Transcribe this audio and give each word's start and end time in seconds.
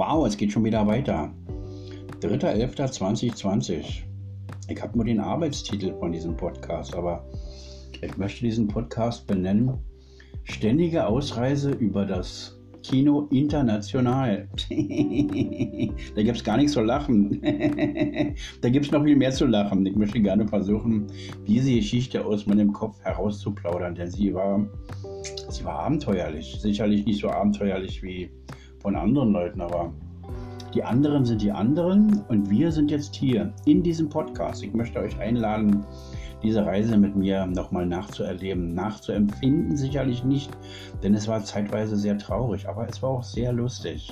Wow, 0.00 0.26
es 0.26 0.38
geht 0.38 0.50
schon 0.50 0.64
wieder 0.64 0.86
weiter. 0.86 1.30
3.11.2020. 2.22 4.02
Ich 4.70 4.82
habe 4.82 4.96
nur 4.96 5.04
den 5.04 5.20
Arbeitstitel 5.20 5.92
von 5.98 6.10
diesem 6.10 6.38
Podcast, 6.38 6.96
aber 6.96 7.22
ich 8.00 8.16
möchte 8.16 8.46
diesen 8.46 8.66
Podcast 8.66 9.26
benennen. 9.26 9.74
Ständige 10.44 11.06
Ausreise 11.06 11.72
über 11.72 12.06
das 12.06 12.58
Kino 12.82 13.28
international. 13.30 14.48
da 14.70 16.22
gibt 16.22 16.38
es 16.38 16.44
gar 16.44 16.56
nichts 16.56 16.72
zu 16.72 16.80
lachen. 16.80 17.42
da 18.62 18.70
gibt 18.70 18.86
es 18.86 18.92
noch 18.92 19.04
viel 19.04 19.16
mehr 19.16 19.32
zu 19.32 19.44
lachen. 19.44 19.84
Ich 19.84 19.96
möchte 19.96 20.18
gerne 20.22 20.48
versuchen, 20.48 21.08
diese 21.46 21.74
Geschichte 21.74 22.24
aus 22.24 22.46
meinem 22.46 22.72
Kopf 22.72 22.98
herauszuplaudern, 23.02 23.96
denn 23.96 24.10
sie 24.10 24.32
war, 24.32 24.66
sie 25.50 25.62
war 25.62 25.80
abenteuerlich. 25.80 26.56
Sicherlich 26.58 27.04
nicht 27.04 27.20
so 27.20 27.28
abenteuerlich 27.28 28.02
wie 28.02 28.30
von 28.80 28.96
anderen 28.96 29.32
Leuten, 29.32 29.60
aber 29.60 29.92
die 30.74 30.84
anderen 30.84 31.24
sind 31.24 31.42
die 31.42 31.50
anderen 31.50 32.22
und 32.28 32.48
wir 32.48 32.70
sind 32.70 32.90
jetzt 32.90 33.16
hier 33.16 33.52
in 33.64 33.82
diesem 33.82 34.08
Podcast. 34.08 34.62
Ich 34.62 34.72
möchte 34.72 35.00
euch 35.00 35.18
einladen, 35.18 35.84
diese 36.42 36.64
Reise 36.64 36.96
mit 36.96 37.16
mir 37.16 37.46
nochmal 37.46 37.86
nachzuerleben, 37.86 38.74
nachzuempfinden. 38.74 39.76
Sicherlich 39.76 40.24
nicht, 40.24 40.50
denn 41.02 41.14
es 41.14 41.28
war 41.28 41.44
zeitweise 41.44 41.96
sehr 41.96 42.16
traurig, 42.18 42.68
aber 42.68 42.88
es 42.88 43.02
war 43.02 43.10
auch 43.10 43.22
sehr 43.22 43.52
lustig. 43.52 44.10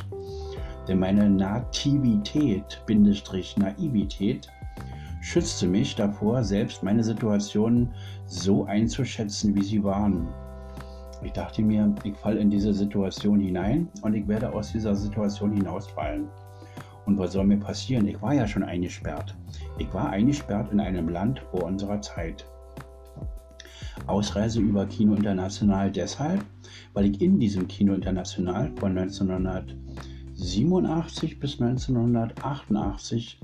Denn 0.88 0.98
meine 0.98 1.30
Nativität, 1.30 2.82
Bindestrich 2.86 3.56
Naivität, 3.56 4.48
schützte 5.20 5.66
mich 5.66 5.94
davor, 5.94 6.42
selbst 6.42 6.82
meine 6.82 7.04
Situationen 7.04 7.90
so 8.26 8.64
einzuschätzen, 8.64 9.54
wie 9.54 9.62
sie 9.62 9.84
waren. 9.84 10.28
Ich 11.22 11.32
dachte 11.32 11.62
mir, 11.62 11.94
ich 12.04 12.16
falle 12.16 12.40
in 12.40 12.50
diese 12.50 12.72
Situation 12.72 13.40
hinein 13.40 13.88
und 14.02 14.14
ich 14.14 14.28
werde 14.28 14.52
aus 14.52 14.70
dieser 14.72 14.94
Situation 14.94 15.52
hinausfallen. 15.52 16.28
Und 17.06 17.18
was 17.18 17.32
soll 17.32 17.44
mir 17.44 17.56
passieren? 17.56 18.06
Ich 18.06 18.22
war 18.22 18.34
ja 18.34 18.46
schon 18.46 18.62
eingesperrt. 18.62 19.34
Ich 19.78 19.92
war 19.94 20.10
eingesperrt 20.10 20.70
in 20.72 20.78
einem 20.80 21.08
Land 21.08 21.40
vor 21.50 21.64
unserer 21.64 22.00
Zeit. 22.00 22.46
Ausreise 24.06 24.60
über 24.60 24.86
Kino 24.86 25.14
International 25.14 25.90
deshalb, 25.90 26.44
weil 26.92 27.06
ich 27.06 27.20
in 27.20 27.40
diesem 27.40 27.66
Kino 27.66 27.94
International 27.94 28.70
von 28.76 28.96
1987 28.96 31.40
bis 31.40 31.60
1988 31.60 33.40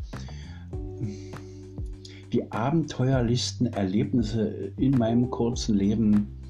die 2.32 2.50
abenteuerlichsten 2.50 3.66
Erlebnisse 3.68 4.72
in 4.76 4.92
meinem 4.92 5.30
kurzen 5.30 5.76
Leben 5.76 6.43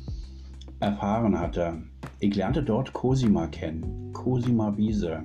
erfahren 0.85 1.39
hatte. 1.39 1.83
Ich 2.21 2.35
lernte 2.37 2.63
dort 2.63 2.93
Cosima 2.93 3.47
kennen, 3.47 4.13
Cosima 4.13 4.77
Wiese. 4.77 5.25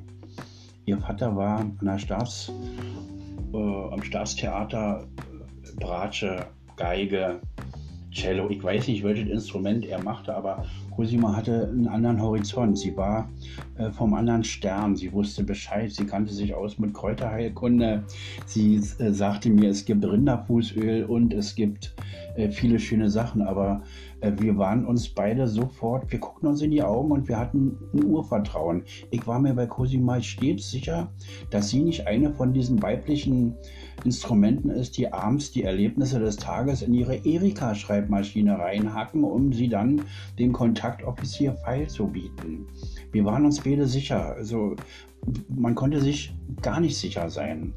Ihr 0.86 0.98
Vater 0.98 1.36
war 1.36 1.60
an 1.60 1.78
der 1.82 2.00
Staats, 2.00 2.52
äh, 3.54 3.58
am 3.58 4.02
Staatstheater 4.02 5.06
Bratsche, 5.80 6.46
Geige, 6.78 7.42
Cello. 8.12 8.50
Ich 8.50 8.64
weiß 8.64 8.88
nicht, 8.88 9.04
welches 9.04 9.30
Instrument 9.30 9.86
er 9.86 10.02
machte, 10.02 10.34
aber 10.34 10.66
Cosima 11.00 11.34
hatte 11.34 11.70
einen 11.70 11.88
anderen 11.88 12.22
Horizont. 12.22 12.78
Sie 12.78 12.98
war 12.98 13.30
äh, 13.78 13.90
vom 13.90 14.14
anderen 14.14 14.44
Stern. 14.44 14.98
Sie 14.98 15.14
wusste 15.14 15.46
Bescheid. 15.46 15.90
Sie 15.90 16.06
kannte 16.06 16.34
sich 16.34 16.54
aus 16.54 16.78
mit 16.78 16.94
Kräuterheilkunde. 16.94 18.04
Sie 18.46 18.76
äh, 18.76 19.14
sagte 19.14 19.50
mir, 19.50 19.70
es 19.70 19.86
gibt 19.86 20.04
Rinderfußöl 20.04 21.06
und 21.06 21.34
es 21.34 21.56
gibt 21.56 21.96
äh, 22.36 22.50
viele 22.50 22.80
schöne 22.80 23.10
Sachen. 23.10 23.42
Aber 23.42 23.82
äh, 24.22 24.34
wir 24.38 24.58
waren 24.58 24.86
uns 24.86 25.10
beide 25.10 25.48
sofort, 25.48 26.12
wir 26.12 26.20
guckten 26.20 26.50
uns 26.50 26.62
in 26.62 26.72
die 26.72 26.84
Augen 26.84 27.12
und 27.12 27.28
wir 27.28 27.40
hatten 27.40 27.78
ein 27.94 28.04
Urvertrauen. 28.04 28.84
Ich 29.12 29.26
war 29.28 29.40
mir 29.40 29.54
bei 29.54 29.68
Cosima 29.68 30.22
stets 30.22 30.70
sicher, 30.70 31.12
dass 31.50 31.70
sie 31.70 31.82
nicht 31.82 32.08
eine 32.08 32.34
von 32.34 32.54
diesen 32.54 32.82
weiblichen 32.82 33.56
Instrumenten 34.06 34.70
ist, 34.70 34.98
die 34.98 35.12
abends 35.12 35.52
die 35.52 35.64
Erlebnisse 35.64 36.20
des 36.20 36.38
Tages 36.38 36.82
in 36.82 36.94
ihre 36.94 37.16
Erika-Schreibmaschine 37.16 38.58
reinhacken, 38.58 39.24
um 39.24 39.52
sie 39.52 39.68
dann 39.68 40.02
dem 40.98 41.06
Kontaktoffizier 41.06 41.54
feilzubieten. 41.54 42.66
Wir 43.12 43.26
waren 43.26 43.46
uns 43.46 43.62
beide 43.62 43.88
sicher. 43.88 44.36
Also 44.36 44.76
man 45.50 45.76
konnte 45.76 46.02
sich 46.02 46.34
gar 46.62 46.80
nicht 46.80 46.98
sicher 46.98 47.30
sein. 47.30 47.74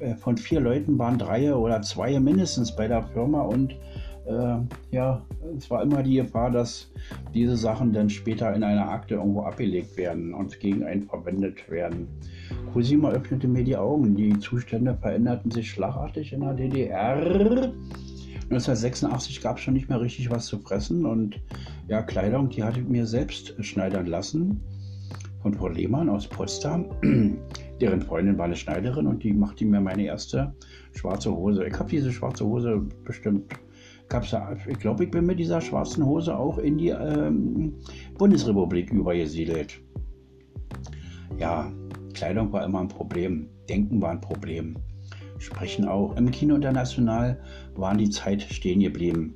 Äh, 0.00 0.14
von 0.16 0.36
vier 0.36 0.60
Leuten 0.60 0.98
waren 0.98 1.18
drei 1.18 1.54
oder 1.54 1.82
zwei 1.82 2.18
mindestens 2.18 2.74
bei 2.74 2.88
der 2.88 3.02
Firma 3.02 3.42
und 3.42 3.76
äh, 4.24 4.56
ja, 4.92 5.20
es 5.56 5.68
war 5.70 5.82
immer 5.82 6.02
die 6.02 6.14
Gefahr, 6.14 6.50
dass 6.50 6.90
diese 7.34 7.56
Sachen 7.56 7.92
dann 7.92 8.08
später 8.08 8.54
in 8.54 8.62
einer 8.62 8.88
Akte 8.88 9.16
irgendwo 9.16 9.42
abgelegt 9.42 9.96
werden 9.96 10.32
und 10.32 10.58
gegen 10.60 10.84
einen 10.84 11.02
verwendet 11.02 11.68
werden. 11.68 12.06
Cosima 12.72 13.10
öffnete 13.10 13.48
mir 13.48 13.64
die 13.64 13.76
Augen. 13.76 14.14
Die 14.14 14.38
Zustände 14.38 14.96
veränderten 15.00 15.50
sich 15.50 15.70
schlagartig 15.70 16.32
in 16.32 16.40
der 16.40 16.54
DDR. 16.54 17.72
1986 18.52 19.40
gab 19.40 19.56
es 19.56 19.62
schon 19.62 19.72
nicht 19.72 19.88
mehr 19.88 20.00
richtig 20.00 20.30
was 20.30 20.46
zu 20.46 20.58
fressen 20.58 21.06
und 21.06 21.40
ja, 21.88 22.02
Kleidung, 22.02 22.50
die 22.50 22.62
hatte 22.62 22.80
ich 22.80 22.86
mir 22.86 23.06
selbst 23.06 23.54
schneidern 23.64 24.06
lassen 24.06 24.60
von 25.40 25.54
Frau 25.54 25.68
Lehmann 25.68 26.10
aus 26.10 26.26
Potsdam. 26.28 26.86
Deren 27.80 28.02
Freundin 28.02 28.36
war 28.36 28.44
eine 28.44 28.56
Schneiderin 28.56 29.06
und 29.06 29.22
die 29.22 29.32
machte 29.32 29.64
mir 29.64 29.80
meine 29.80 30.04
erste 30.04 30.54
schwarze 30.94 31.34
Hose. 31.34 31.66
Ich 31.66 31.78
habe 31.78 31.88
diese 31.88 32.12
schwarze 32.12 32.44
Hose 32.44 32.82
bestimmt 33.04 33.52
ich 34.68 34.78
glaube, 34.78 35.04
ich 35.04 35.10
bin 35.10 35.24
mit 35.24 35.38
dieser 35.38 35.62
schwarzen 35.62 36.04
Hose 36.04 36.36
auch 36.36 36.58
in 36.58 36.76
die 36.76 36.90
ähm, 36.90 37.72
Bundesrepublik 38.18 38.92
übergesiedelt. 38.92 39.80
Ja, 41.38 41.72
Kleidung 42.12 42.52
war 42.52 42.62
immer 42.66 42.80
ein 42.80 42.88
Problem, 42.88 43.48
Denken 43.70 44.02
war 44.02 44.10
ein 44.10 44.20
Problem, 44.20 44.76
Sprechen 45.42 45.86
auch. 45.86 46.16
Im 46.16 46.30
Kino 46.30 46.54
International 46.54 47.38
waren 47.74 47.98
die 47.98 48.10
Zeit 48.10 48.42
stehen 48.42 48.80
geblieben. 48.80 49.34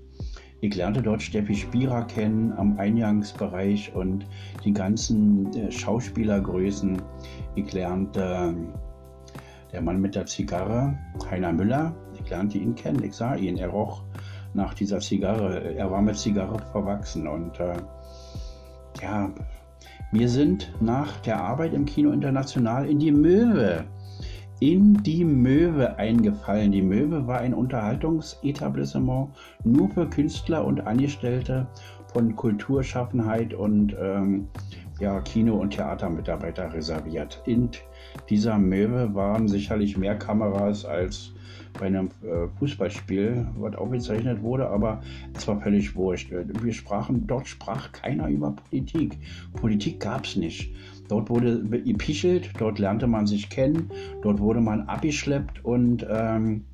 Ich 0.61 0.75
lernte 0.75 1.03
dort 1.03 1.21
Steffi 1.21 1.55
Spira 1.55 2.03
kennen 2.03 2.53
am 2.57 2.79
Eingangsbereich 2.79 3.95
und 3.95 4.27
die 4.65 4.73
ganzen 4.73 5.53
äh, 5.55 5.71
Schauspielergrößen. 5.71 7.03
Ich 7.57 7.73
lernte 7.73 8.21
äh, 8.21 9.73
der 9.73 9.83
Mann 9.83 10.01
mit 10.01 10.15
der 10.15 10.27
Zigarre, 10.27 10.97
Heiner 11.31 11.53
Müller. 11.53 11.95
Ich 12.15 12.31
lernte 12.31 12.59
ihn 12.59 12.75
kennen, 12.75 13.03
ich 13.05 13.13
sah 13.13 13.35
ihn, 13.35 13.59
er 13.59 13.69
roch 13.69 14.03
nach 14.55 14.73
dieser 14.73 15.01
Zigarre. 15.01 15.75
Er 15.75 15.91
war 15.91 16.01
mit 16.01 16.17
Zigarre 16.17 16.59
verwachsen 16.73 17.29
und 17.29 17.61
äh, 17.61 17.77
ja, 19.03 19.31
wir 20.13 20.29
sind 20.29 20.73
nach 20.81 21.21
der 21.21 21.39
Arbeit 21.41 21.75
im 21.75 21.85
Kino 21.85 22.13
International 22.13 22.89
in 22.89 22.99
die 22.99 23.13
Möwe, 23.13 23.85
in 24.61 25.03
die 25.03 25.25
Möwe 25.25 25.97
eingefallen. 25.99 26.73
Die 26.73 26.83
Möwe 26.83 27.27
war 27.27 27.41
ein 27.41 27.55
Unterhaltungsetablissement 27.55 29.31
nur 29.65 29.89
für 29.91 30.09
Künstler 30.09 30.65
und 30.65 30.87
Angestellte 30.87 31.67
von 32.13 32.35
Kulturschaffenheit 32.35 33.53
und 33.53 33.95
ähm, 34.01 34.49
ja, 34.99 35.21
Kino- 35.21 35.61
und 35.61 35.75
Theatermitarbeiter 35.75 36.73
reserviert. 36.73 37.43
In 37.45 37.69
dieser 38.31 38.59
Möwe 38.59 39.15
waren 39.15 39.49
sicherlich 39.49 39.99
mehr 39.99 40.17
Kameras 40.17 40.87
als 40.87 41.33
bei 41.79 41.87
einem 41.87 42.09
äh, 42.23 42.49
Fußballspiel, 42.59 43.47
was 43.57 43.75
aufgezeichnet 43.77 44.43
wurde, 44.43 44.69
aber 44.69 45.03
es 45.35 45.47
war 45.47 45.61
völlig 45.61 45.95
wurscht. 45.95 46.31
Wir 46.31 46.73
sprachen, 46.73 47.27
dort 47.27 47.49
sprach 47.49 47.93
keiner 47.93 48.29
über 48.29 48.53
Politik. 48.53 49.19
Politik 49.55 50.01
gab 50.01 50.25
es 50.25 50.37
nicht. 50.37 50.71
Dort 51.09 51.31
wurde 51.31 51.63
gepichelt, 51.63 52.51
dort 52.59 52.79
lernte 52.79 53.07
man 53.07 53.27
sich 53.27 53.49
kennen, 53.49 53.91
dort 54.23 54.41
wurde 54.41 54.61
man 54.61 54.83
abgeschleppt 54.83 55.65
und 55.65 56.05
ähm, 56.11 56.65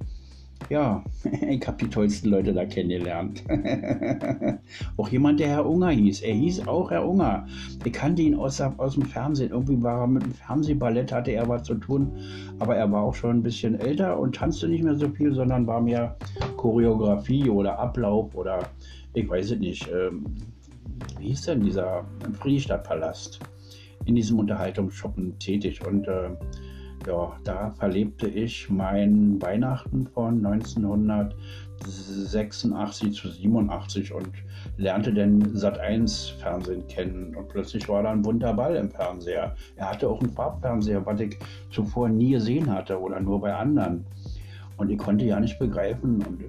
ja, 0.68 1.04
ich 1.48 1.66
habe 1.66 1.78
die 1.78 1.88
tollsten 1.88 2.30
Leute 2.30 2.52
da 2.52 2.64
kennengelernt. 2.64 3.42
auch 4.96 5.08
jemand, 5.08 5.40
der 5.40 5.48
Herr 5.48 5.66
Unger 5.66 5.90
hieß. 5.90 6.22
Er 6.22 6.34
hieß 6.34 6.66
auch 6.66 6.90
Herr 6.90 7.08
Unger. 7.08 7.46
Ich 7.84 7.92
kannte 7.92 8.22
ihn 8.22 8.34
aus, 8.34 8.60
aus 8.60 8.94
dem 8.94 9.04
Fernsehen. 9.04 9.50
Irgendwie 9.50 9.82
war 9.82 10.02
er 10.02 10.06
mit 10.06 10.22
dem 10.22 10.32
Fernsehballett, 10.32 11.12
hatte 11.12 11.32
er 11.32 11.48
was 11.48 11.64
zu 11.64 11.74
tun. 11.74 12.12
Aber 12.58 12.76
er 12.76 12.90
war 12.90 13.02
auch 13.02 13.14
schon 13.14 13.38
ein 13.38 13.42
bisschen 13.42 13.78
älter 13.78 14.18
und 14.18 14.34
tanzte 14.34 14.68
nicht 14.68 14.84
mehr 14.84 14.96
so 14.96 15.08
viel, 15.08 15.34
sondern 15.34 15.66
war 15.66 15.80
mehr 15.80 16.16
Choreografie 16.56 17.48
oder 17.48 17.78
Ablauf 17.78 18.34
oder 18.34 18.60
ich 19.14 19.28
weiß 19.28 19.52
es 19.52 19.58
nicht. 19.58 19.88
Ähm, 19.92 20.24
wie 21.18 21.28
hieß 21.28 21.42
denn 21.42 21.60
dieser 21.62 22.04
Friedrichstadtpalast? 22.40 23.40
In 24.04 24.16
diesem 24.16 24.40
Unterhaltungsschuppen 24.40 25.38
tätig 25.38 25.86
und 25.86 26.08
äh, 26.08 26.30
ja, 27.06 27.32
da 27.44 27.70
verlebte 27.70 28.26
ich 28.28 28.68
mein 28.70 29.40
Weihnachten 29.40 30.06
von 30.06 30.44
1986 30.44 33.14
zu 33.14 33.28
87 33.28 34.12
und 34.12 34.30
lernte 34.76 35.12
den 35.12 35.54
Sat1 35.54 36.38
Fernsehen 36.38 36.86
kennen. 36.88 37.34
Und 37.34 37.48
plötzlich 37.48 37.88
war 37.88 38.02
da 38.02 38.12
ein 38.12 38.22
bunter 38.22 38.54
Ball 38.54 38.76
im 38.76 38.90
Fernseher. 38.90 39.56
Er 39.76 39.90
hatte 39.90 40.08
auch 40.08 40.20
einen 40.20 40.32
Farbfernseher, 40.32 41.04
was 41.04 41.20
ich 41.20 41.38
zuvor 41.70 42.08
nie 42.08 42.32
gesehen 42.32 42.72
hatte 42.72 43.00
oder 43.00 43.20
nur 43.20 43.40
bei 43.40 43.54
anderen. 43.54 44.04
Und 44.76 44.90
ich 44.90 44.98
konnte 44.98 45.24
ja 45.24 45.38
nicht 45.38 45.58
begreifen 45.58 46.24
und 46.24 46.44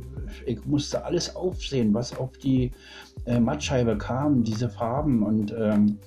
ich 0.46 0.66
musste 0.66 1.06
alles 1.06 1.36
aufsehen, 1.36 1.94
was 1.94 2.18
auf 2.18 2.38
die 2.38 2.72
äh, 3.26 3.40
Mattscheibe 3.40 3.98
kam, 3.98 4.44
diese 4.44 4.70
Farben 4.70 5.24
und 5.24 5.54
ähm, 5.58 6.00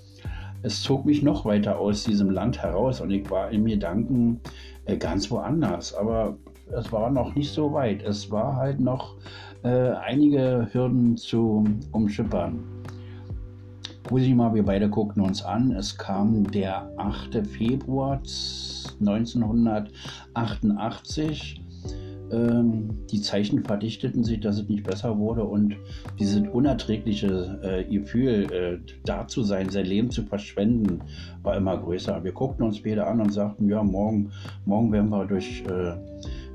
es 0.66 0.82
zog 0.82 1.06
mich 1.06 1.22
noch 1.22 1.44
weiter 1.44 1.78
aus 1.78 2.02
diesem 2.02 2.28
Land 2.28 2.60
heraus 2.60 3.00
und 3.00 3.12
ich 3.12 3.30
war 3.30 3.52
in 3.52 3.62
mir 3.62 3.76
Gedanken 3.76 4.40
äh, 4.86 4.96
ganz 4.96 5.30
woanders. 5.30 5.94
Aber 5.94 6.36
es 6.76 6.90
war 6.90 7.08
noch 7.08 7.36
nicht 7.36 7.52
so 7.52 7.72
weit. 7.72 8.02
Es 8.02 8.32
war 8.32 8.56
halt 8.56 8.80
noch 8.80 9.14
äh, 9.62 9.90
einige 9.90 10.66
Hürden 10.72 11.16
zu 11.16 11.62
umschippern. 11.92 12.64
Cosima, 14.08 14.52
wir 14.54 14.64
beide 14.64 14.90
guckten 14.90 15.22
uns 15.22 15.44
an. 15.44 15.70
Es 15.70 15.96
kam 15.96 16.50
der 16.50 16.90
8. 16.96 17.46
Februar 17.46 18.20
1988. 18.98 21.62
Ähm, 22.36 22.90
die 23.10 23.20
Zeichen 23.20 23.64
verdichteten 23.64 24.22
sich, 24.22 24.40
dass 24.40 24.58
es 24.58 24.68
nicht 24.68 24.84
besser 24.84 25.16
wurde 25.18 25.44
und 25.44 25.76
dieses 26.18 26.46
unerträgliche 26.48 27.58
äh, 27.62 27.84
Gefühl, 27.84 28.52
äh, 28.52 28.78
da 29.04 29.26
zu 29.26 29.42
sein, 29.42 29.70
sein 29.70 29.86
Leben 29.86 30.10
zu 30.10 30.22
verschwenden, 30.24 31.00
war 31.42 31.56
immer 31.56 31.78
größer. 31.78 32.22
Wir 32.24 32.32
guckten 32.32 32.64
uns 32.64 32.82
beide 32.82 33.06
an 33.06 33.20
und 33.20 33.32
sagten, 33.32 33.68
ja, 33.68 33.82
morgen, 33.82 34.32
morgen 34.66 34.92
werden 34.92 35.08
wir 35.08 35.24
durch, 35.24 35.62
äh, 35.64 35.96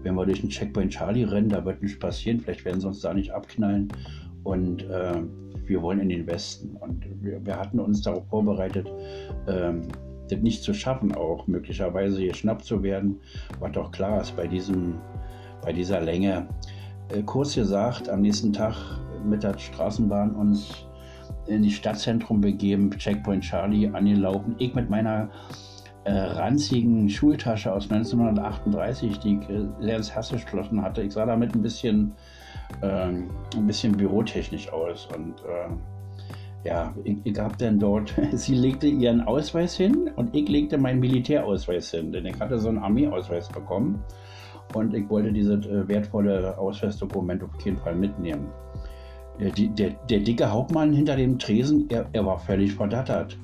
werden 0.03 0.15
wir 0.15 0.25
durch 0.25 0.41
den 0.41 0.49
Checkpoint 0.49 0.91
Charlie 0.91 1.23
rennen, 1.23 1.49
da 1.49 1.65
wird 1.65 1.81
nichts 1.81 1.97
passieren, 1.97 2.39
vielleicht 2.39 2.65
werden 2.65 2.81
sie 2.81 2.87
uns 2.87 3.01
da 3.01 3.13
nicht 3.13 3.31
abknallen 3.31 3.89
und 4.43 4.83
äh, 4.83 5.21
wir 5.65 5.81
wollen 5.81 5.99
in 5.99 6.09
den 6.09 6.27
Westen. 6.27 6.75
Und 6.75 7.05
wir, 7.21 7.43
wir 7.45 7.57
hatten 7.57 7.79
uns 7.79 8.01
darauf 8.01 8.27
vorbereitet, 8.27 8.87
ähm, 9.47 9.83
das 10.29 10.39
nicht 10.39 10.63
zu 10.63 10.73
schaffen, 10.73 11.13
auch 11.13 11.47
möglicherweise 11.47 12.25
geschnappt 12.25 12.65
zu 12.65 12.83
werden, 12.83 13.19
was 13.59 13.71
doch 13.71 13.91
klar 13.91 14.21
ist 14.21 14.35
bei, 14.35 14.47
diesem, 14.47 14.95
bei 15.61 15.73
dieser 15.73 16.01
Länge. 16.01 16.47
Äh, 17.09 17.23
kurz 17.23 17.55
gesagt, 17.55 18.09
am 18.09 18.21
nächsten 18.21 18.53
Tag 18.53 18.75
mit 19.23 19.43
der 19.43 19.57
Straßenbahn 19.57 20.35
uns 20.35 20.85
in 21.47 21.63
die 21.63 21.71
Stadtzentrum 21.71 22.41
begeben, 22.41 22.91
Checkpoint 22.91 23.43
Charlie 23.43 23.87
angelaufen. 23.87 24.55
Ich 24.57 24.73
mit 24.73 24.89
meiner 24.89 25.29
äh, 26.03 26.11
ranzigen 26.11 27.09
Schultasche 27.09 27.73
aus 27.73 27.89
1938, 27.91 29.19
die 29.19 29.37
ich 29.37 29.49
äh, 29.49 29.65
sehr 29.79 29.97
ins 29.97 30.11
Herz 30.11 30.29
geschlossen 30.29 30.81
hatte. 30.81 31.01
Ich 31.03 31.13
sah 31.13 31.25
damit 31.25 31.53
ein 31.55 31.61
bisschen 31.61 32.13
ähm, 32.81 33.29
ein 33.55 33.67
bisschen 33.67 33.95
bürotechnisch 33.95 34.71
aus. 34.71 35.07
Und 35.15 35.35
äh, 35.41 36.67
ja, 36.67 36.93
ich, 37.03 37.17
ich 37.23 37.39
habe 37.39 37.55
dann 37.57 37.79
dort, 37.79 38.13
sie 38.33 38.55
legte 38.55 38.87
ihren 38.87 39.21
Ausweis 39.21 39.75
hin 39.75 40.11
und 40.15 40.35
ich 40.35 40.47
legte 40.47 40.77
meinen 40.77 40.99
Militärausweis 40.99 41.91
hin, 41.91 42.11
denn 42.11 42.25
ich 42.25 42.39
hatte 42.39 42.59
so 42.59 42.69
einen 42.69 42.79
Armeeausweis 42.79 43.49
bekommen 43.49 44.03
und 44.75 44.94
ich 44.94 45.09
wollte 45.09 45.31
dieses 45.31 45.65
äh, 45.65 45.88
wertvolle 45.88 46.57
Ausweisdokument 46.57 47.44
auf 47.44 47.50
jeden 47.63 47.77
Fall 47.77 47.95
mitnehmen. 47.95 48.47
Der, 49.39 49.51
der, 49.51 49.89
der, 50.09 50.19
dicke 50.19 50.51
Hauptmann 50.51 50.94
hinter 50.94 51.15
dem 51.15 51.39
Tresen, 51.39 51.89
er, 51.89 52.06
er 52.13 52.25
war 52.25 52.38
völlig 52.39 52.73
verdattert. 52.73 53.38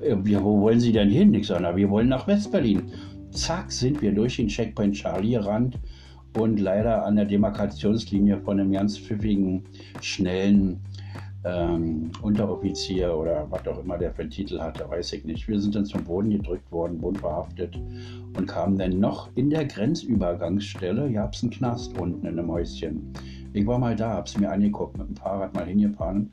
Äh, 0.00 0.16
wir, 0.22 0.42
wo 0.42 0.60
wollen 0.60 0.80
Sie 0.80 0.92
denn 0.92 1.10
hin? 1.10 1.34
Ich 1.34 1.46
sage, 1.46 1.76
wir 1.76 1.90
wollen 1.90 2.08
nach 2.08 2.26
Westberlin. 2.26 2.82
Zack, 3.30 3.70
sind 3.70 4.00
wir 4.02 4.12
durch 4.12 4.36
den 4.36 4.48
Checkpoint 4.48 4.94
Charlie 4.94 5.32
gerannt 5.32 5.78
und 6.38 6.60
leider 6.60 7.04
an 7.04 7.16
der 7.16 7.24
Demarkationslinie 7.24 8.40
von 8.40 8.60
einem 8.60 8.72
ganz 8.72 8.98
pfiffigen, 8.98 9.64
schnellen 10.00 10.80
ähm, 11.46 12.10
Unteroffizier 12.22 13.14
oder 13.16 13.46
was 13.50 13.66
auch 13.68 13.78
immer 13.78 13.96
der 13.96 14.12
für 14.12 14.22
einen 14.22 14.30
Titel 14.30 14.58
hatte, 14.58 14.88
weiß 14.88 15.12
ich 15.12 15.24
nicht. 15.24 15.46
Wir 15.46 15.60
sind 15.60 15.74
dann 15.74 15.86
zum 15.86 16.02
Boden 16.02 16.30
gedrückt 16.30 16.70
worden, 16.72 16.98
Boden 16.98 17.16
verhaftet 17.16 17.78
und 18.36 18.46
kamen 18.46 18.76
dann 18.76 18.98
noch 18.98 19.28
in 19.36 19.50
der 19.50 19.64
Grenzübergangsstelle, 19.64 21.08
hier 21.08 21.22
hab's 21.22 21.42
einen 21.42 21.52
Knast 21.52 21.98
unten 21.98 22.26
in 22.26 22.38
einem 22.38 22.50
Häuschen. 22.50 23.12
Ich 23.52 23.66
war 23.66 23.78
mal 23.78 23.94
da, 23.94 24.14
hab's 24.14 24.36
mir 24.36 24.50
angeguckt, 24.50 24.98
mit 24.98 25.08
dem 25.08 25.16
Fahrrad 25.16 25.54
mal 25.54 25.64
hingefahren. 25.64 26.30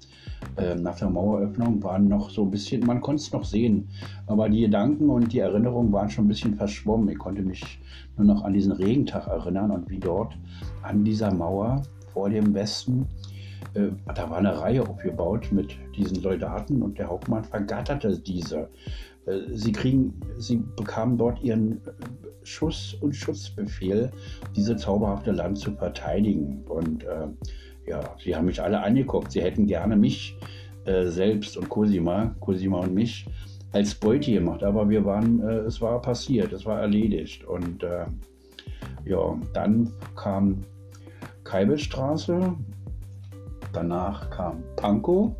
Ähm, 0.57 0.81
nach 0.81 0.97
der 0.97 1.09
Maueröffnung 1.09 1.81
waren 1.83 2.07
noch 2.07 2.29
so 2.29 2.43
ein 2.43 2.51
bisschen, 2.51 2.85
man 2.85 2.99
konnte 2.99 3.21
es 3.21 3.31
noch 3.31 3.45
sehen, 3.45 3.87
aber 4.27 4.49
die 4.49 4.61
Gedanken 4.61 5.09
und 5.09 5.31
die 5.31 5.39
Erinnerungen 5.39 5.93
waren 5.93 6.09
schon 6.09 6.25
ein 6.25 6.29
bisschen 6.29 6.55
verschwommen. 6.55 7.07
Ich 7.09 7.19
konnte 7.19 7.43
mich 7.43 7.79
nur 8.17 8.25
noch 8.25 8.43
an 8.43 8.53
diesen 8.53 8.73
Regentag 8.73 9.27
erinnern 9.27 9.71
und 9.71 9.89
wie 9.89 9.99
dort 9.99 10.35
an 10.81 11.03
dieser 11.03 11.33
Mauer 11.33 11.83
vor 12.13 12.29
dem 12.29 12.53
Westen 12.53 13.07
äh, 13.75 13.89
da 14.13 14.29
war 14.29 14.37
eine 14.37 14.59
Reihe 14.59 14.87
aufgebaut 14.87 15.49
mit 15.51 15.77
diesen 15.95 16.21
Soldaten 16.21 16.81
und 16.81 16.97
der 16.97 17.09
Hauptmann 17.09 17.43
vergatterte 17.43 18.19
diese. 18.19 18.69
Äh, 19.25 19.39
sie, 19.51 19.71
kriegen, 19.71 20.19
sie 20.37 20.63
bekamen 20.75 21.17
dort 21.17 21.41
ihren 21.43 21.81
Schuss- 22.43 22.95
und 23.01 23.15
Schutzbefehl, 23.15 24.11
dieses 24.55 24.81
zauberhafte 24.81 25.31
Land 25.31 25.57
zu 25.57 25.71
verteidigen. 25.71 26.63
Und 26.67 27.03
äh, 27.03 27.27
ja, 27.87 28.15
sie 28.23 28.35
haben 28.35 28.45
mich 28.45 28.61
alle 28.61 28.81
angeguckt. 28.81 29.31
Sie 29.31 29.41
hätten 29.41 29.65
gerne 29.65 29.95
mich 29.95 30.37
äh, 30.85 31.07
selbst 31.07 31.57
und 31.57 31.69
Cosima, 31.69 32.35
Cosima 32.39 32.79
und 32.79 32.93
mich 32.93 33.25
als 33.71 33.95
Beute 33.95 34.31
gemacht, 34.31 34.63
aber 34.63 34.87
wir 34.87 35.03
waren, 35.03 35.41
äh, 35.41 35.59
es 35.61 35.81
war 35.81 36.01
passiert, 36.01 36.53
es 36.53 36.65
war 36.65 36.79
erledigt. 36.79 37.43
Und 37.43 37.83
äh, 37.83 38.05
ja, 39.05 39.37
dann 39.53 39.91
kam 40.15 40.63
Keibelstraße, 41.43 42.55
danach 43.73 44.29
kam 44.29 44.63
Pankow, 44.75 45.35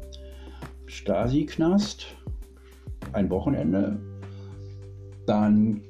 Stasi-Knast, 0.87 2.05
ein 3.13 3.29
Wochenende. 3.29 3.99
Dann 5.25 5.81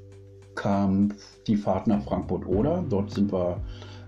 kam 0.55 1.09
die 1.47 1.55
Fahrt 1.55 1.87
nach 1.87 2.03
Frankfurt-Oder. 2.03 2.83
Dort 2.87 3.11
sind 3.11 3.31
wir 3.31 3.57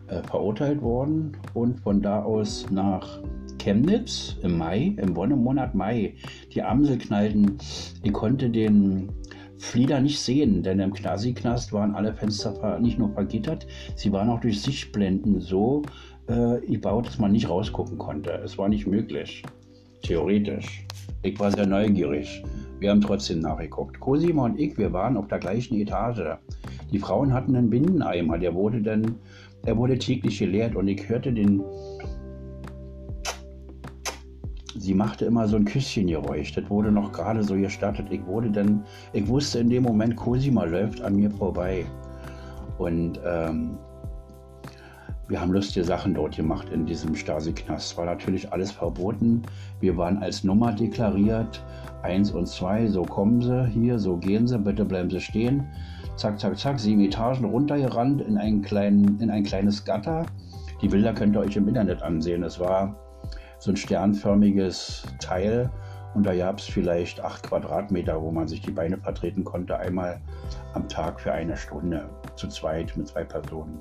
äh, 0.07 0.21
verurteilt 0.23 0.81
worden 0.81 1.35
und 1.53 1.79
von 1.79 2.01
da 2.01 2.21
aus 2.21 2.69
nach 2.69 3.19
Chemnitz 3.57 4.37
im 4.43 4.57
Mai, 4.57 4.93
im 4.97 5.15
Wonnemonat 5.15 5.73
Mai. 5.73 6.13
Die 6.53 6.61
Amsel 6.61 6.97
knallten. 6.97 7.57
Ich 8.03 8.13
konnte 8.13 8.49
den 8.49 9.09
Flieder 9.57 10.01
nicht 10.01 10.19
sehen, 10.19 10.61
denn 10.61 10.79
im 10.79 10.93
Knasi-Knast 10.93 11.73
waren 11.73 11.95
alle 11.95 12.13
Fenster 12.13 12.79
nicht 12.79 12.99
nur 12.99 13.09
vergittert, 13.09 13.65
sie 13.95 14.11
waren 14.11 14.29
auch 14.29 14.41
durch 14.41 14.61
Sichtblenden 14.61 15.39
so 15.39 15.81
äh, 16.27 16.59
gebaut, 16.65 17.07
dass 17.07 17.19
man 17.19 17.31
nicht 17.31 17.49
rausgucken 17.49 17.97
konnte. 17.97 18.31
Es 18.43 18.57
war 18.57 18.69
nicht 18.69 18.87
möglich. 18.87 19.43
Theoretisch. 20.01 20.85
Ich 21.23 21.39
war 21.39 21.51
sehr 21.51 21.65
neugierig. 21.65 22.43
Wir 22.79 22.91
haben 22.91 23.01
trotzdem 23.01 23.39
nachgeguckt. 23.39 23.99
Cosima 23.99 24.45
und 24.45 24.59
ich, 24.59 24.77
wir 24.77 24.91
waren 24.93 25.17
auf 25.17 25.27
der 25.27 25.39
gleichen 25.39 25.79
Etage. 25.79 26.37
Die 26.91 26.99
Frauen 26.99 27.33
hatten 27.33 27.55
einen 27.55 27.69
Bindeneimer, 27.69 28.37
der 28.37 28.53
wurde 28.53 28.81
dann, 28.81 29.15
der 29.65 29.77
wurde 29.77 29.97
täglich 29.97 30.39
geleert 30.39 30.75
und 30.75 30.87
ich 30.87 31.07
hörte 31.09 31.31
den. 31.33 31.63
Sie 34.77 34.93
machte 34.93 35.25
immer 35.25 35.47
so 35.47 35.55
ein 35.55 35.65
Küsschengeräusch. 35.65 36.53
Das 36.53 36.69
wurde 36.69 36.91
noch 36.91 37.11
gerade 37.11 37.43
so 37.43 37.55
gestartet. 37.55 38.07
Ich 38.11 38.23
wurde 38.25 38.51
dann, 38.51 38.83
ich 39.13 39.27
wusste 39.27 39.59
in 39.59 39.69
dem 39.69 39.83
Moment, 39.83 40.15
Cosima 40.15 40.65
läuft 40.65 41.01
an 41.01 41.15
mir 41.15 41.31
vorbei. 41.31 41.85
Und 42.77 43.19
ähm, 43.25 43.77
wir 45.27 45.41
haben 45.41 45.51
lustige 45.51 45.83
Sachen 45.83 46.13
dort 46.13 46.35
gemacht 46.35 46.69
in 46.69 46.85
diesem 46.85 47.15
Stasi-Knast. 47.15 47.97
War 47.97 48.05
natürlich 48.05 48.53
alles 48.53 48.71
verboten. 48.71 49.41
Wir 49.79 49.97
waren 49.97 50.21
als 50.21 50.43
Nummer 50.43 50.71
deklariert. 50.71 51.63
Eins 52.03 52.29
und 52.29 52.47
zwei, 52.47 52.85
so 52.85 53.01
kommen 53.01 53.41
sie 53.41 53.67
hier, 53.69 53.97
so 53.97 54.17
gehen 54.17 54.47
sie, 54.47 54.59
bitte 54.59 54.85
bleiben 54.85 55.09
sie 55.09 55.19
stehen. 55.19 55.65
Zack, 56.15 56.39
zack, 56.39 56.59
zack, 56.59 56.79
sieben 56.79 57.01
Etagen 57.01 57.45
runtergerannt 57.45 58.21
in, 58.21 58.37
einen 58.37 58.61
kleinen, 58.61 59.19
in 59.19 59.31
ein 59.31 59.43
kleines 59.43 59.83
Gatter. 59.83 60.27
Die 60.83 60.89
Bilder 60.89 61.13
könnt 61.13 61.35
ihr 61.35 61.39
euch 61.39 61.55
im 61.55 61.67
Internet 61.67 62.03
ansehen. 62.03 62.43
Es 62.43 62.59
war 62.59 62.95
so 63.57 63.71
ein 63.71 63.77
sternförmiges 63.77 65.07
Teil 65.19 65.71
und 66.13 66.23
da 66.23 66.35
gab 66.35 66.59
es 66.59 66.65
vielleicht 66.65 67.19
acht 67.19 67.41
Quadratmeter, 67.41 68.21
wo 68.21 68.31
man 68.31 68.47
sich 68.47 68.61
die 68.61 68.71
Beine 68.71 68.97
vertreten 68.97 69.43
konnte, 69.43 69.75
einmal 69.79 70.21
am 70.75 70.87
Tag 70.87 71.19
für 71.19 71.33
eine 71.33 71.57
Stunde, 71.57 72.07
zu 72.35 72.47
zweit 72.47 72.95
mit 72.95 73.07
zwei 73.07 73.23
Personen 73.23 73.79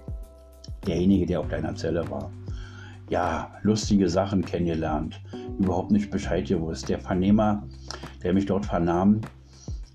derjenige, 0.87 1.27
der 1.27 1.41
auf 1.41 1.49
deiner 1.49 1.75
Zelle 1.75 2.09
war. 2.11 2.31
Ja, 3.11 3.51
lustige 3.63 4.09
Sachen 4.09 4.45
kennengelernt, 4.45 5.21
überhaupt 5.59 5.91
nicht 5.91 6.11
Bescheid 6.11 6.47
gewusst. 6.47 6.89
Der 6.89 6.99
Vernehmer, 6.99 7.63
der 8.23 8.33
mich 8.33 8.47
dort 8.47 8.67
vernahm, 8.67 9.21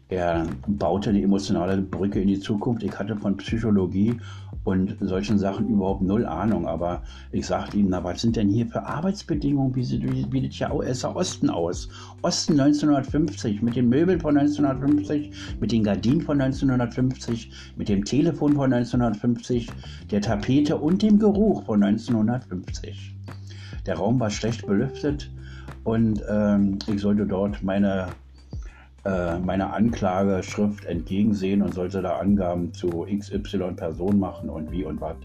er 0.10 0.48
baute 0.67 1.12
eine 1.12 1.22
emotionale 1.22 1.77
Brücke 1.81 2.22
in 2.22 2.27
die 2.27 2.39
Zukunft. 2.39 2.81
Ich 2.84 2.98
hatte 2.98 3.15
von 3.15 3.38
Psychologie 3.38 4.19
und 4.70 4.98
solchen 5.02 5.40
Sachen 5.40 5.68
überhaupt 5.68 6.02
null 6.02 6.26
Ahnung. 6.26 6.68
Aber 6.68 7.02
ich 7.32 7.46
sagte 7.46 7.78
ihm, 7.78 7.88
na, 7.90 8.04
was 8.04 8.22
sind 8.22 8.36
denn 8.36 8.50
hier 8.50 8.68
für 8.68 8.84
Arbeitsbedingungen? 8.84 9.76
Wie 9.76 9.84
sieht, 9.84 10.04
sieht 10.32 10.60
ja 10.60 10.70
der 10.70 11.16
Osten 11.16 11.50
aus? 11.50 11.90
Osten 12.22 12.60
1950, 12.60 13.62
mit 13.62 13.76
den 13.76 13.90
Möbeln 13.90 14.20
von 14.20 14.38
1950, 14.38 15.32
mit 15.60 15.72
den 15.72 15.84
Gardinen 15.84 16.22
von 16.22 16.40
1950, 16.40 17.52
mit 17.78 17.90
dem 17.90 18.06
Telefon 18.06 18.54
von 18.54 18.72
1950, 18.72 19.70
der 20.12 20.22
Tapete 20.22 20.78
und 20.78 21.02
dem 21.02 21.18
Geruch 21.18 21.64
von 21.66 21.84
1950. 21.84 23.16
Der 23.86 23.96
Raum 23.96 24.20
war 24.20 24.30
schlecht 24.30 24.68
belüftet 24.68 25.32
und 25.84 26.22
ähm, 26.30 26.78
ich 26.88 27.02
sollte 27.02 27.26
dort 27.26 27.64
meine 27.64 28.08
meiner 29.06 29.74
Anklageschrift 29.74 30.86
entgegensehen 30.86 31.62
und 31.62 31.74
sollte 31.74 32.01
da 32.01 32.18
Angaben 32.18 32.74
zu 32.74 33.06
XY 33.10 33.74
Person 33.75 34.20
machen 34.20 34.50
und 34.50 34.72
wie 34.72 34.84
und 34.84 35.00
was. 35.00 35.15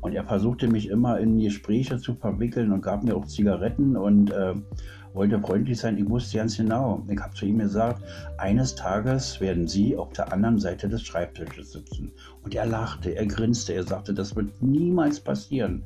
Und 0.00 0.14
er 0.14 0.24
versuchte 0.24 0.68
mich 0.68 0.88
immer 0.88 1.18
in 1.18 1.40
Gespräche 1.40 1.98
zu 1.98 2.14
verwickeln 2.14 2.72
und 2.72 2.82
gab 2.82 3.02
mir 3.02 3.16
auch 3.16 3.26
Zigaretten 3.26 3.96
und 3.96 4.30
äh, 4.30 4.54
wollte 5.12 5.40
freundlich 5.40 5.78
sein. 5.78 5.98
Ich 5.98 6.08
wusste 6.08 6.38
ganz 6.38 6.56
genau. 6.56 7.04
Ich 7.08 7.18
habe 7.18 7.34
zu 7.34 7.46
ihm 7.46 7.58
gesagt, 7.58 8.02
eines 8.36 8.74
Tages 8.74 9.40
werden 9.40 9.66
Sie 9.66 9.96
auf 9.96 10.12
der 10.12 10.32
anderen 10.32 10.58
Seite 10.58 10.88
des 10.88 11.02
Schreibtisches 11.02 11.72
sitzen. 11.72 12.12
Und 12.44 12.54
er 12.54 12.66
lachte, 12.66 13.16
er 13.16 13.26
grinste, 13.26 13.72
er 13.72 13.82
sagte, 13.82 14.14
das 14.14 14.36
wird 14.36 14.62
niemals 14.62 15.18
passieren. 15.18 15.82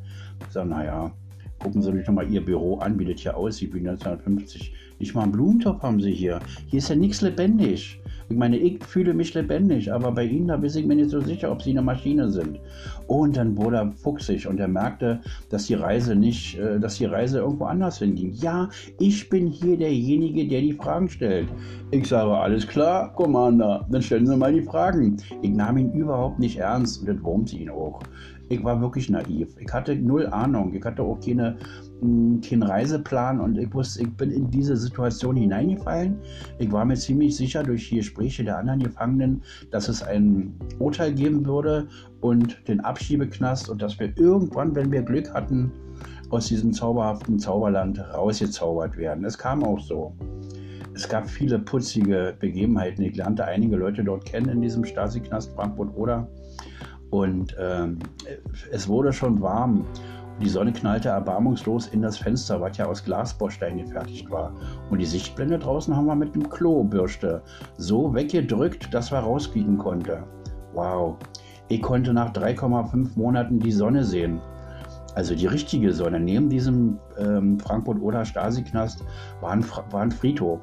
Ich 0.47 0.53
sage, 0.53 0.69
naja, 0.69 1.11
gucken 1.59 1.81
Sie 1.81 1.93
sich 1.93 2.05
doch 2.05 2.13
mal 2.13 2.29
Ihr 2.31 2.45
Büro 2.45 2.79
an, 2.79 2.99
wie 2.99 3.11
das 3.11 3.21
hier 3.21 3.37
aussieht, 3.37 3.73
wie 3.73 3.79
1950. 3.79 4.75
Nicht 5.03 5.17
mal 5.17 5.25
einen 5.25 5.33
Blumentopf 5.33 5.83
haben 5.83 6.01
Sie 6.01 6.13
hier. 6.13 6.39
Hier 6.69 6.79
ist 6.79 6.89
ja 6.89 6.95
nichts 6.95 7.23
lebendig. 7.23 8.01
Ich 8.29 8.37
meine, 8.37 8.57
ich 8.57 8.85
fühle 8.85 9.15
mich 9.15 9.35
lebendig, 9.35 9.93
aber 9.93 10.13
bei 10.13 10.25
Ihnen, 10.25 10.47
da 10.47 10.57
bin 10.57 10.71
ich 10.73 10.87
mir 10.87 10.95
nicht 10.95 11.11
so 11.11 11.21
sicher, 11.21 11.51
ob 11.51 11.61
Sie 11.61 11.71
eine 11.71 11.83
Maschine 11.83 12.31
sind. 12.31 12.61
Und 13.09 13.37
dann 13.37 13.57
wurde 13.57 13.79
er 13.79 13.91
fuchsig 13.91 14.47
und 14.47 14.61
er 14.61 14.69
merkte, 14.69 15.21
dass 15.51 15.67
die 15.67 15.75
Reise 15.75 16.15
nicht, 16.15 16.57
äh, 16.57 16.79
dass 16.79 16.99
die 16.99 17.07
Reise 17.07 17.41
irgendwo 17.41 17.65
anders 17.65 17.99
hinging. 17.99 18.33
Ja, 18.35 18.69
ich 19.01 19.29
bin 19.29 19.49
hier 19.49 19.77
derjenige, 19.77 20.47
der 20.47 20.61
die 20.61 20.73
Fragen 20.73 21.09
stellt. 21.09 21.49
Ich 21.91 22.07
sage, 22.07 22.31
alles 22.31 22.65
klar, 22.69 23.13
Commander, 23.13 23.85
dann 23.91 24.03
stellen 24.03 24.29
Sie 24.29 24.37
mal 24.37 24.53
die 24.53 24.63
Fragen. 24.63 25.17
Ich 25.43 25.51
nahm 25.51 25.79
ihn 25.79 25.93
überhaupt 25.95 26.39
nicht 26.39 26.59
ernst 26.59 27.01
und 27.01 27.09
das 27.09 27.21
wurmte 27.25 27.57
ihn 27.57 27.71
auch. 27.71 28.01
Ich 28.53 28.63
war 28.63 28.79
wirklich 28.83 29.09
naiv. 29.09 29.57
Ich 29.59 29.73
hatte 29.73 29.97
null 29.97 30.27
Ahnung. 30.27 30.75
Ich 30.75 30.85
hatte 30.85 31.03
auch 31.03 31.19
keine, 31.25 31.57
hm, 32.01 32.43
keinen 32.43 32.63
Reiseplan 32.63 33.41
und 33.41 33.57
ich 33.57 33.73
wusste, 33.73 34.03
ich 34.03 34.11
bin 34.15 34.31
in 34.31 34.51
diese 34.51 34.77
Situation 34.77 35.37
hineingefallen. 35.37 36.19
Ich 36.59 36.71
war 36.71 36.85
mir 36.85 36.97
ziemlich 36.97 37.35
sicher 37.35 37.63
durch 37.63 37.89
die 37.89 37.97
Gespräche 37.97 38.45
der 38.45 38.59
anderen 38.59 38.81
Gefangenen, 38.81 39.43
dass 39.71 39.89
es 39.89 40.03
ein 40.03 40.53
Urteil 40.79 41.15
geben 41.15 41.47
würde 41.47 41.89
und 42.21 42.69
den 42.69 42.81
Abschiebeknast 42.81 43.71
und 43.71 43.81
dass 43.81 43.99
wir 43.99 44.13
irgendwann, 44.19 44.75
wenn 44.75 44.93
wir 44.93 45.01
Glück 45.01 45.33
hatten, 45.33 45.73
aus 46.29 46.49
diesem 46.49 46.75
zauberhaften 46.75 47.39
Zauberland 47.39 48.01
rausgezaubert 48.13 48.99
werden. 48.99 49.25
Es 49.25 49.39
kam 49.39 49.65
auch 49.65 49.81
so. 49.81 50.13
Es 50.95 51.09
gab 51.09 51.27
viele 51.27 51.59
putzige 51.59 52.35
Begebenheiten. 52.39 53.03
Ich 53.03 53.17
lernte 53.17 53.47
einige 53.47 53.77
Leute 53.77 54.05
dort 54.05 54.27
kennen 54.27 54.51
in 54.51 54.61
diesem 54.61 54.85
Stasi-Knast 54.85 55.55
Frankfurt 55.55 55.97
oder 55.97 56.29
und 57.13 57.55
ähm, 57.61 57.99
es 58.73 58.89
wurde 58.89 59.13
schon 59.13 59.41
warm. 59.43 59.85
Die 60.41 60.49
Sonne 60.49 60.73
knallte 60.73 61.11
erbarmungslos 61.11 61.89
in 61.89 62.01
das 62.01 62.17
Fenster, 62.17 62.59
was 62.59 62.79
ja 62.79 62.87
aus 62.87 63.05
Glasbaustein 63.05 63.77
gefertigt 63.77 64.31
war. 64.31 64.55
Und 64.91 64.99
die 64.99 65.05
Sichtblende 65.05 65.59
draußen 65.59 65.95
haben 65.95 66.07
wir 66.07 66.15
mit 66.15 66.35
dem 66.35 66.49
Klobürste 66.49 67.43
so 67.77 68.15
weggedrückt, 68.15 68.93
dass 68.95 69.13
wir 69.13 69.19
rausfliegen 69.19 69.77
konnte. 69.77 70.25
Wow. 70.73 71.19
Ich 71.69 71.83
konnte 71.83 72.15
nach 72.15 72.33
3,5 72.33 73.11
Monaten 73.15 73.61
die 73.61 73.73
Sonne 73.73 74.05
sehen. 74.05 74.41
Also 75.15 75.35
die 75.35 75.47
richtige 75.47 75.93
Sonne. 75.93 76.19
Neben 76.19 76.49
diesem 76.49 76.99
ähm, 77.19 77.61
Frankfurt-Oder 77.61 78.25
Stasi-Knast 78.25 79.05
war, 79.43 79.59
war 79.91 80.01
ein 80.01 80.11
Friedhof. 80.11 80.61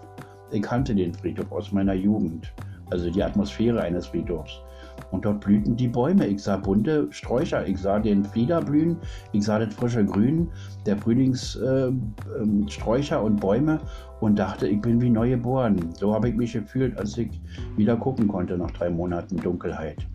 Ich 0.49 0.63
kannte 0.63 0.95
den 0.95 1.13
Friedhof 1.13 1.51
aus 1.51 1.71
meiner 1.71 1.93
Jugend. 1.93 2.51
Also 2.89 3.11
die 3.11 3.23
Atmosphäre 3.23 3.81
eines 3.81 4.07
Friedhofs. 4.07 4.63
Und 5.11 5.25
dort 5.25 5.41
blühten 5.41 5.75
die 5.75 5.87
Bäume. 5.87 6.27
Ich 6.27 6.43
sah 6.43 6.57
bunte 6.57 7.07
Sträucher, 7.11 7.67
ich 7.67 7.79
sah 7.79 7.99
den 7.99 8.23
Flieder 8.23 8.61
blühen, 8.61 8.97
ich 9.31 9.43
sah 9.43 9.59
das 9.59 9.73
frische 9.73 10.05
Grün 10.05 10.47
der 10.85 10.97
Frühlingssträucher 10.97 13.15
äh, 13.15 13.19
ähm, 13.19 13.25
und 13.25 13.39
Bäume 13.39 13.79
und 14.19 14.37
dachte, 14.37 14.67
ich 14.67 14.81
bin 14.81 15.01
wie 15.01 15.09
neu 15.09 15.29
geboren. 15.29 15.79
So 15.97 16.13
habe 16.13 16.29
ich 16.29 16.35
mich 16.35 16.53
gefühlt, 16.53 16.97
als 16.97 17.17
ich 17.17 17.41
wieder 17.75 17.97
gucken 17.97 18.27
konnte 18.27 18.57
nach 18.57 18.71
drei 18.71 18.89
Monaten 18.89 19.37
Dunkelheit. 19.37 20.05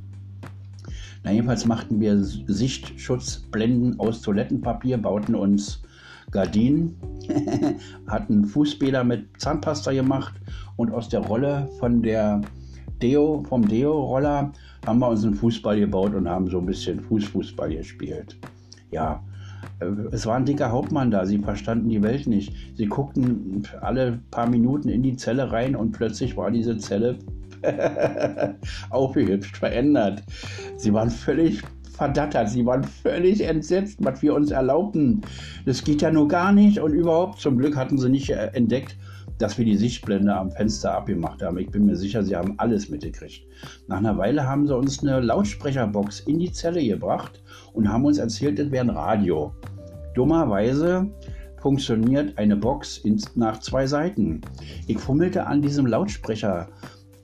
Na, 1.25 1.33
jedenfalls 1.33 1.65
machten 1.65 2.01
wir 2.01 2.23
Sichtschutzblenden 2.23 3.99
aus 3.99 4.21
Toilettenpapier, 4.21 4.99
bauten 4.99 5.35
uns 5.35 5.83
Gardinen, 6.31 6.97
hatten 8.07 8.45
Fußbäder 8.45 9.05
mit 9.05 9.41
Zahnpasta 9.41 9.93
gemacht 9.93 10.35
und 10.77 10.93
aus 10.93 11.09
der 11.09 11.21
Rolle 11.21 11.69
von 11.79 12.03
der 12.03 12.43
Deo, 13.01 13.43
vom 13.49 13.67
Deo-Roller 13.67 14.53
haben 14.87 14.99
wir 14.99 15.09
uns 15.09 15.25
einen 15.25 15.35
Fußball 15.35 15.79
gebaut 15.79 16.15
und 16.15 16.29
haben 16.29 16.49
so 16.49 16.59
ein 16.59 16.67
bisschen 16.67 17.01
Fußfußball 17.01 17.75
gespielt. 17.75 18.37
Ja, 18.91 19.23
äh, 19.81 19.87
es 20.13 20.27
war 20.27 20.37
ein 20.37 20.45
dicker 20.45 20.71
Hauptmann 20.71 21.11
da, 21.11 21.27
sie 21.27 21.39
verstanden 21.39 21.89
die 21.89 22.03
Welt 22.03 22.27
nicht. 22.27 22.55
Sie 22.77 22.87
guckten 22.87 23.67
alle 23.81 24.21
paar 24.31 24.49
Minuten 24.49 24.89
in 24.89 25.03
die 25.03 25.17
Zelle 25.17 25.51
rein 25.51 25.77
und 25.77 25.93
plötzlich 25.93 26.37
war 26.37 26.51
diese 26.51 26.77
Zelle 26.79 27.19
aufgehübscht, 28.91 29.57
verändert. 29.57 30.23
Sie 30.77 30.93
waren 30.93 31.11
völlig 31.11 31.63
verdattert, 31.97 32.51
sie 32.51 32.67
waren 32.67 32.85
völlig 32.85 33.41
entsetzt, 33.43 33.99
was 34.01 34.21
wir 34.21 34.35
uns 34.35 34.51
erlaubten. 34.51 35.23
Das 35.65 35.85
geht 35.85 36.03
ja 36.03 36.11
nur 36.11 36.29
gar 36.29 36.53
nicht 36.53 36.81
und 36.81 36.93
überhaupt, 36.93 37.41
zum 37.41 37.57
Glück 37.57 37.77
hatten 37.77 37.99
sie 37.99 38.09
nicht 38.09 38.31
äh, 38.31 38.51
entdeckt, 38.53 38.97
dass 39.39 39.59
wir 39.59 39.65
die 39.65 39.77
Sichtblende 39.77 40.35
am 40.35 40.51
Fenster 40.51 40.95
abgemacht 40.95 41.43
haben. 41.43 41.59
Ich 41.59 41.71
bin 41.71 41.87
mir 41.87 41.97
sicher, 41.97 42.23
sie 42.23 42.37
haben 42.37 42.55
alles 42.59 42.89
mitgekriegt. 42.89 43.47
Nach 43.89 43.99
einer 43.99 44.17
Weile 44.17 44.47
haben 44.47 44.67
sie 44.67 44.77
uns 44.77 45.03
eine 45.03 45.21
Lautsprecherbox 45.21 46.21
in 46.21 46.39
die 46.39 46.53
Zelle 46.53 46.85
gebracht 46.85 47.43
und 47.73 47.89
haben 47.89 48.05
uns 48.05 48.19
erzählt, 48.19 48.59
das 48.59 48.71
wäre 48.71 48.85
ein 48.85 48.91
Radio. 48.91 49.53
Dummerweise 50.15 51.11
funktioniert 51.61 52.37
eine 52.39 52.57
Box 52.57 53.03
nach 53.35 53.59
zwei 53.61 53.87
Seiten. 53.87 54.41
Ich 54.87 54.99
fummelte 54.99 55.47
an 55.47 55.63
diesem 55.63 55.87
Lautsprecher, 55.87 56.69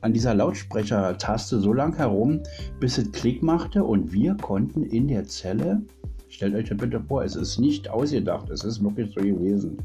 an 0.00 0.12
dieser 0.12 0.34
Lautsprechertaste 0.34 1.60
so 1.60 1.72
lange 1.72 1.98
herum, 1.98 2.40
bis 2.80 2.98
es 2.98 3.12
Klick 3.12 3.42
machte 3.42 3.84
und 3.84 4.12
wir 4.12 4.34
konnten 4.36 4.82
in 4.82 5.08
der 5.08 5.24
Zelle 5.24 5.82
Stellt 6.30 6.54
euch 6.54 6.68
das 6.68 6.78
bitte 6.78 7.00
vor, 7.00 7.24
es 7.24 7.34
ist 7.34 7.58
nicht 7.58 7.90
ausgedacht, 7.90 8.48
es 8.50 8.62
ist 8.62 8.82
wirklich 8.82 9.12
so 9.12 9.20
gewesen. 9.20 9.78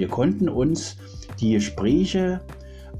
Wir 0.00 0.08
konnten 0.08 0.48
uns 0.48 0.96
die 1.40 1.52
Gespräche 1.52 2.40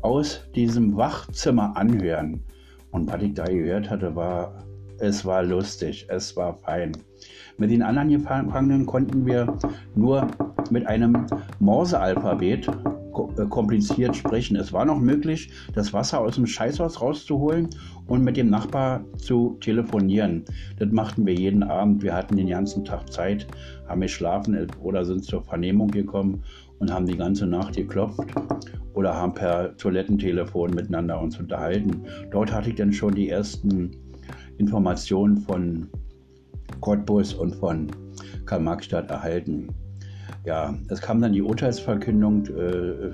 aus 0.03 0.43
diesem 0.55 0.99
Wachzimmer 0.99 1.75
anhören. 1.75 2.43
Und 2.91 3.11
was 3.11 3.23
ich 3.23 3.33
da 3.33 3.45
gehört 3.45 3.89
hatte, 3.89 4.15
war, 4.15 4.67
es 4.99 5.25
war 5.25 5.43
lustig, 5.43 6.05
es 6.11 6.37
war 6.37 6.59
fein. 6.59 6.93
Mit 7.57 7.71
den 7.71 7.81
anderen 7.81 8.11
Gefangenen 8.11 8.85
konnten 8.85 9.25
wir 9.25 9.57
nur 9.95 10.27
mit 10.71 10.87
einem 10.87 11.25
Morsealphabet 11.59 12.69
kompliziert 13.13 14.17
sprechen. 14.17 14.57
Es 14.57 14.73
war 14.73 14.85
noch 14.85 14.99
möglich, 14.99 15.51
das 15.75 15.93
Wasser 15.93 16.21
aus 16.21 16.37
dem 16.37 16.47
Scheißhaus 16.47 17.01
rauszuholen 17.01 17.69
und 18.07 18.23
mit 18.23 18.37
dem 18.37 18.51
Nachbar 18.51 19.05
zu 19.17 19.57
telefonieren. 19.61 20.45
Das 20.79 20.91
machten 20.91 21.27
wir 21.27 21.35
jeden 21.35 21.63
Abend. 21.63 22.03
Wir 22.03 22.15
hatten 22.15 22.37
den 22.37 22.49
ganzen 22.49 22.85
Tag 22.85 23.13
Zeit, 23.13 23.47
haben 23.89 24.01
geschlafen 24.01 24.67
oder 24.83 25.05
sind 25.05 25.25
zur 25.25 25.43
Vernehmung 25.43 25.89
gekommen 25.89 26.43
und 26.79 26.93
haben 26.93 27.07
die 27.07 27.17
ganze 27.17 27.47
Nacht 27.47 27.77
geklopft 27.77 28.21
oder 28.95 29.15
haben 29.15 29.35
per 29.35 29.77
Toilettentelefon 29.77 30.75
miteinander 30.75 31.21
uns 31.21 31.39
unterhalten. 31.39 32.03
Dort 32.31 32.53
hatte 32.53 32.71
ich 32.71 32.77
dann 32.77 32.93
schon 32.93 33.15
die 33.15 33.29
ersten 33.29 33.91
Informationen 34.59 35.39
von 35.39 35.89
Cottbus 36.81 37.35
und 37.35 37.55
von 37.57 37.89
Karl-Marx-Stadt 38.47 39.11
erhalten. 39.11 39.69
Ja, 40.45 40.75
es 40.89 41.01
kam 41.01 41.21
dann 41.21 41.33
die 41.33 41.43
Urteilsverkündung, 41.43 42.47
äh, 42.47 43.13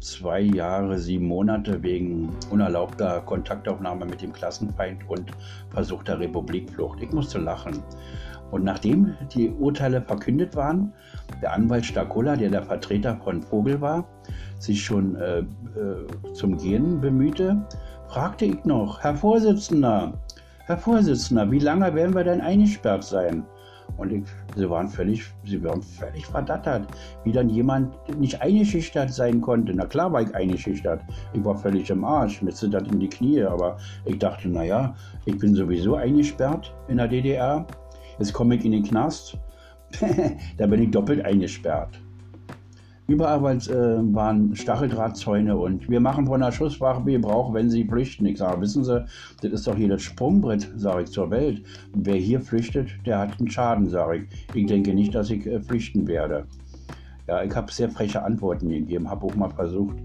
zwei 0.00 0.40
Jahre, 0.40 0.98
sieben 0.98 1.26
Monate 1.26 1.82
wegen 1.82 2.30
unerlaubter 2.50 3.20
Kontaktaufnahme 3.20 4.06
mit 4.06 4.22
dem 4.22 4.32
Klassenfeind 4.32 5.08
und 5.08 5.30
versuchter 5.70 6.18
Republikflucht. 6.18 7.02
Ich 7.02 7.12
musste 7.12 7.38
lachen. 7.38 7.82
Und 8.50 8.64
nachdem 8.64 9.14
die 9.32 9.50
Urteile 9.50 10.02
verkündet 10.02 10.56
waren, 10.56 10.92
der 11.40 11.52
Anwalt 11.52 11.86
Stakola, 11.86 12.34
der 12.34 12.50
der 12.50 12.62
Vertreter 12.62 13.16
von 13.22 13.42
Vogel 13.42 13.80
war, 13.80 14.08
sich 14.58 14.82
schon 14.82 15.14
äh, 15.16 15.38
äh, 15.38 15.44
zum 16.32 16.56
Gehen 16.56 17.00
bemühte, 17.00 17.64
fragte 18.08 18.46
ich 18.46 18.64
noch, 18.64 19.00
Herr 19.00 19.14
Vorsitzender, 19.14 20.14
Herr 20.66 20.78
Vorsitzender, 20.78 21.50
wie 21.50 21.60
lange 21.60 21.94
werden 21.94 22.14
wir 22.14 22.24
denn 22.24 22.40
eingesperrt 22.40 23.04
sein? 23.04 23.44
Und 23.96 24.24
sie, 24.56 24.68
waren 24.68 24.88
völlig, 24.88 25.24
sie 25.44 25.62
waren 25.62 25.82
völlig 25.82 26.26
verdattert, 26.26 26.86
wie 27.24 27.32
dann 27.32 27.48
jemand 27.48 27.94
nicht 28.18 28.40
eingeschüchtert 28.40 29.12
sein 29.12 29.40
konnte. 29.40 29.72
Na 29.74 29.86
klar 29.86 30.12
war 30.12 30.22
ich 30.22 30.34
eingeschüchtert. 30.34 31.02
Ich 31.32 31.44
war 31.44 31.56
völlig 31.56 31.90
im 31.90 32.04
Arsch, 32.04 32.42
mir 32.42 32.52
zittert 32.52 32.90
in 32.90 33.00
die 33.00 33.08
Knie. 33.08 33.42
Aber 33.42 33.78
ich 34.04 34.18
dachte, 34.18 34.48
naja, 34.48 34.94
ich 35.24 35.38
bin 35.38 35.54
sowieso 35.54 35.96
eingesperrt 35.96 36.74
in 36.88 36.96
der 36.96 37.08
DDR. 37.08 37.66
Jetzt 38.18 38.32
komme 38.32 38.56
ich 38.56 38.64
in 38.64 38.72
den 38.72 38.82
Knast. 38.82 39.38
da 40.56 40.66
bin 40.66 40.82
ich 40.82 40.90
doppelt 40.90 41.24
eingesperrt. 41.24 42.00
Überall 43.10 43.40
äh, 43.56 44.14
waren 44.14 44.54
Stacheldrahtzäune 44.54 45.56
und 45.56 45.90
wir 45.90 45.98
machen 45.98 46.26
von 46.26 46.40
der 46.42 46.52
Schusswaffe 46.52 47.02
Gebrauch, 47.02 47.52
wenn 47.52 47.68
sie 47.68 47.82
flüchten. 47.82 48.24
Ich 48.24 48.38
sage, 48.38 48.60
wissen 48.60 48.84
Sie, 48.84 49.04
das 49.42 49.50
ist 49.50 49.66
doch 49.66 49.74
hier 49.74 49.88
das 49.88 50.02
Sprungbrett, 50.02 50.70
sage 50.76 51.02
ich, 51.02 51.10
zur 51.10 51.28
Welt. 51.28 51.60
wer 51.92 52.14
hier 52.14 52.40
flüchtet, 52.40 52.88
der 53.04 53.18
hat 53.18 53.40
einen 53.40 53.50
Schaden, 53.50 53.88
sage 53.88 54.18
ich. 54.18 54.54
Ich 54.54 54.66
denke 54.66 54.94
nicht, 54.94 55.12
dass 55.12 55.28
ich 55.28 55.44
äh, 55.44 55.58
flüchten 55.58 56.06
werde. 56.06 56.46
Ja, 57.26 57.42
ich 57.42 57.52
habe 57.52 57.72
sehr 57.72 57.90
freche 57.90 58.22
Antworten 58.22 58.68
gegeben, 58.68 59.10
habe 59.10 59.26
auch 59.26 59.34
mal 59.34 59.50
versucht, 59.50 59.96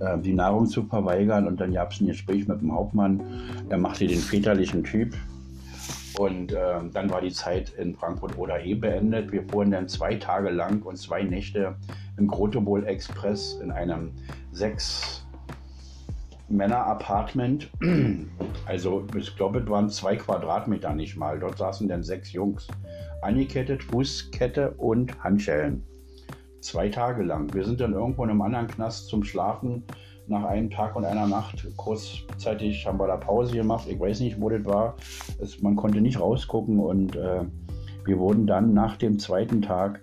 äh, 0.00 0.18
die 0.18 0.34
Nahrung 0.34 0.66
zu 0.66 0.82
verweigern 0.82 1.46
und 1.46 1.60
dann 1.60 1.72
gab 1.72 1.92
es 1.92 2.00
ein 2.00 2.08
Gespräch 2.08 2.48
mit 2.48 2.60
dem 2.60 2.74
Hauptmann. 2.74 3.20
Er 3.68 3.78
machte 3.78 4.08
den 4.08 4.18
väterlichen 4.18 4.82
Typ 4.82 5.14
Und 6.18 6.52
ähm, 6.52 6.90
dann 6.92 7.08
war 7.10 7.20
die 7.20 7.30
Zeit 7.30 7.70
in 7.78 7.94
Frankfurt 7.94 8.36
oder 8.36 8.60
eh 8.60 8.74
beendet. 8.74 9.30
Wir 9.30 9.44
fuhren 9.44 9.70
dann 9.70 9.88
zwei 9.88 10.16
Tage 10.16 10.50
lang 10.50 10.82
und 10.82 10.98
zwei 10.98 11.22
Nächte 11.22 11.76
im 12.20 12.28
Grotebol 12.28 12.86
Express 12.86 13.54
in 13.62 13.72
einem 13.72 14.12
sechs 14.52 15.26
Männer-Apartment. 16.48 17.70
Also 18.66 19.04
ich 19.16 19.34
glaube, 19.36 19.60
es 19.60 19.68
waren 19.68 19.88
zwei 19.90 20.14
Quadratmeter 20.14 20.94
nicht 20.94 21.16
mal. 21.16 21.40
Dort 21.40 21.58
saßen 21.58 21.88
dann 21.88 22.04
sechs 22.04 22.32
Jungs. 22.32 22.68
Angekettet, 23.22 23.82
Fußkette 23.82 24.72
und 24.72 25.18
Handschellen. 25.24 25.82
Zwei 26.60 26.88
Tage 26.88 27.24
lang. 27.24 27.52
Wir 27.52 27.64
sind 27.64 27.80
dann 27.80 27.94
irgendwo 27.94 28.22
in 28.22 28.30
einem 28.30 28.42
anderen 28.42 28.68
Knast 28.68 29.08
zum 29.08 29.24
Schlafen 29.24 29.82
nach 30.28 30.44
einem 30.44 30.70
Tag 30.70 30.94
und 30.94 31.04
einer 31.04 31.26
Nacht 31.26 31.66
kurzzeitig 31.76 32.86
haben 32.86 33.00
wir 33.00 33.08
da 33.08 33.16
Pause 33.16 33.56
gemacht. 33.56 33.88
Ich 33.88 33.98
weiß 33.98 34.20
nicht, 34.20 34.40
wo 34.40 34.48
das 34.48 34.64
war. 34.64 34.94
Es, 35.40 35.60
man 35.60 35.74
konnte 35.74 36.00
nicht 36.00 36.20
rausgucken 36.20 36.78
und 36.78 37.16
äh, 37.16 37.40
wir 38.04 38.18
wurden 38.18 38.46
dann 38.46 38.72
nach 38.72 38.96
dem 38.96 39.18
zweiten 39.18 39.62
Tag 39.62 40.00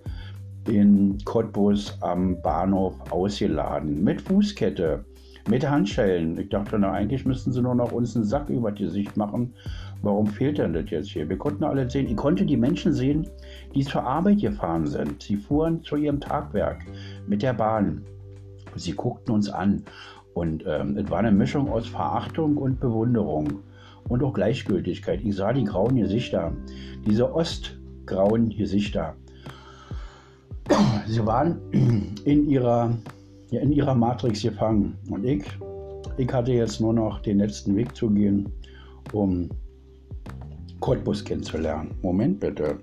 in 0.68 1.18
Cottbus 1.26 1.98
am 2.02 2.42
Bahnhof 2.42 2.96
ausgeladen 3.12 4.04
mit 4.04 4.22
Fußkette, 4.22 5.04
mit 5.50 5.68
Handschellen. 5.68 6.38
Ich 6.38 6.50
dachte, 6.50 6.78
na, 6.78 6.92
eigentlich 6.92 7.26
müssten 7.26 7.52
sie 7.52 7.62
nur 7.62 7.76
noch 7.76 7.92
uns 7.92 8.16
einen 8.16 8.26
Sack 8.26 8.50
über 8.50 8.72
die 8.72 8.88
Sicht 8.88 9.16
machen. 9.18 9.54
Warum 10.02 10.28
fehlt 10.28 10.58
denn 10.58 10.74
das 10.74 10.90
jetzt 10.90 11.10
hier? 11.10 11.28
Wir 11.28 11.38
konnten 11.38 11.64
alle 11.64 11.90
sehen, 11.90 12.08
ich 12.08 12.16
konnte 12.16 12.46
die 12.46 12.58
Menschen 12.58 12.94
sehen, 12.94 13.28
die 13.74 13.84
zur 13.84 14.04
Arbeit 14.04 14.42
gefahren 14.42 14.86
sind. 14.86 15.24
Sie 15.24 15.38
fuhren 15.38 15.82
zu 15.84 15.96
ihrem 15.96 16.20
Tagwerk 16.20 16.86
mit 17.28 17.42
der 17.42 17.54
Bahn. 17.54 18.04
Sie 18.76 18.92
guckten 18.92 19.34
uns 19.34 19.50
an 19.50 19.84
und 20.34 20.64
ähm, 20.68 20.98
es 20.98 21.10
war 21.10 21.20
eine 21.20 21.32
Mischung 21.32 21.70
aus 21.70 21.88
Verachtung 21.88 22.58
und 22.58 22.80
Bewunderung 22.80 23.64
und 24.08 24.24
auch 24.24 24.34
Gleichgültigkeit. 24.34 25.22
Ich 25.24 25.36
sah 25.36 25.52
die 25.52 25.64
grauen 25.64 25.96
Gesichter, 25.96 26.52
diese 27.06 27.34
ostgrauen 27.34 28.50
Gesichter. 28.50 29.16
Sie 31.08 31.26
waren 31.26 31.60
in 32.26 32.50
ihrer, 32.50 32.94
ja, 33.50 33.62
in 33.62 33.72
ihrer 33.72 33.96
Matrix 33.96 34.42
gefangen. 34.42 34.98
Und 35.10 35.24
ich, 35.24 35.44
ich 36.18 36.32
hatte 36.32 36.52
jetzt 36.52 36.82
nur 36.82 36.94
noch 36.94 37.22
den 37.22 37.40
letzten 37.40 37.76
Weg 37.76 37.96
zu 37.96 38.10
gehen, 38.10 38.52
um 39.14 39.50
Cottbus 40.80 41.24
kennenzulernen. 41.24 41.96
Moment 42.02 42.40
bitte. 42.40 42.80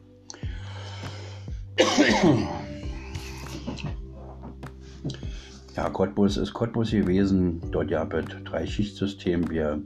Ja, 5.76 5.90
Cottbus 5.90 6.36
ist 6.36 6.52
Cottbus 6.54 6.90
gewesen. 6.90 7.60
Dort 7.70 7.90
gab 7.90 8.14
es 8.14 8.24
drei 8.44 8.64
Schichtsystem. 8.66 9.50
Wir 9.50 9.82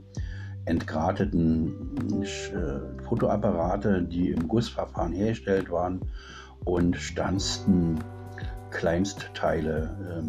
entgrateten 0.67 2.23
äh, 2.23 3.03
Fotoapparate, 3.05 4.03
die 4.03 4.31
im 4.31 4.47
Gussverfahren 4.47 5.13
hergestellt 5.13 5.71
waren 5.71 6.01
und 6.69 6.97
stanzten 6.97 7.99
Kleinstteile 8.71 10.23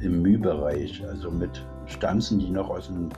äh, 0.00 0.04
im 0.04 0.22
Mühbereich, 0.22 1.04
also 1.06 1.30
mit 1.30 1.66
Stanzen, 1.86 2.38
die 2.38 2.50
noch 2.50 2.70
aus 2.70 2.86
dem 2.86 3.08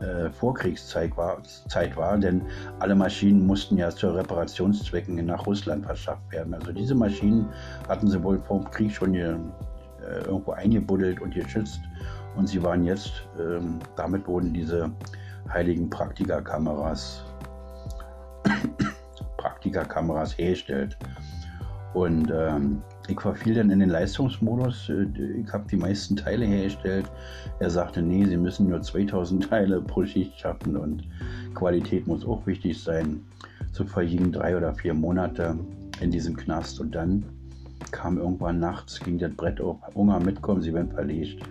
äh, 0.00 0.30
Vorkriegszeit 0.30 1.16
war, 1.16 1.42
Zeit 1.68 1.96
war, 1.96 2.18
denn 2.18 2.42
alle 2.80 2.94
Maschinen 2.94 3.46
mussten 3.46 3.78
ja 3.78 3.88
zu 3.88 4.10
Reparationszwecken 4.10 5.24
nach 5.24 5.46
Russland 5.46 5.86
verschafft 5.86 6.30
werden. 6.30 6.52
Also 6.52 6.72
diese 6.72 6.94
Maschinen 6.94 7.48
hatten 7.88 8.08
sie 8.08 8.22
wohl 8.22 8.38
vor 8.38 8.60
dem 8.60 8.70
Krieg 8.70 8.92
schon 8.92 9.14
äh, 9.14 9.36
irgendwo 10.26 10.52
eingebuddelt 10.52 11.20
und 11.22 11.34
geschützt. 11.34 11.80
Und 12.36 12.46
sie 12.46 12.62
waren 12.62 12.84
jetzt, 12.84 13.26
ähm, 13.38 13.78
damit 13.96 14.26
wurden 14.26 14.52
diese 14.52 14.90
heiligen 15.50 15.88
Praktika-Kameras 15.88 17.24
Praktika-Kameras 19.38 20.36
hergestellt. 20.36 20.98
Und 21.94 22.32
ähm, 22.34 22.82
ich 23.08 23.20
verfiel 23.20 23.54
dann 23.54 23.70
in 23.70 23.80
den 23.80 23.90
Leistungsmodus. 23.90 24.88
Äh, 24.88 25.06
ich 25.44 25.52
habe 25.52 25.64
die 25.70 25.76
meisten 25.76 26.16
Teile 26.16 26.46
hergestellt. 26.46 27.06
Er 27.58 27.70
sagte, 27.70 28.00
nee, 28.00 28.24
Sie 28.24 28.36
müssen 28.36 28.68
nur 28.68 28.80
2000 28.80 29.44
Teile 29.50 29.80
pro 29.80 30.04
Schicht 30.04 30.38
schaffen 30.38 30.76
und 30.76 31.04
Qualität 31.54 32.06
muss 32.06 32.26
auch 32.26 32.46
wichtig 32.46 32.82
sein. 32.82 33.20
So 33.72 33.84
vergingen 33.84 34.32
drei 34.32 34.56
oder 34.56 34.74
vier 34.74 34.94
Monate 34.94 35.58
in 36.00 36.10
diesem 36.10 36.36
Knast 36.36 36.80
und 36.80 36.94
dann 36.94 37.24
kam 37.90 38.18
irgendwann 38.18 38.58
nachts, 38.58 39.00
ging 39.00 39.18
das 39.18 39.32
Brett 39.34 39.60
auf, 39.60 39.76
Hunger 39.94 40.20
mitkommen, 40.20 40.62
sie 40.62 40.72
werden 40.72 40.90
verlegt. 40.90 41.42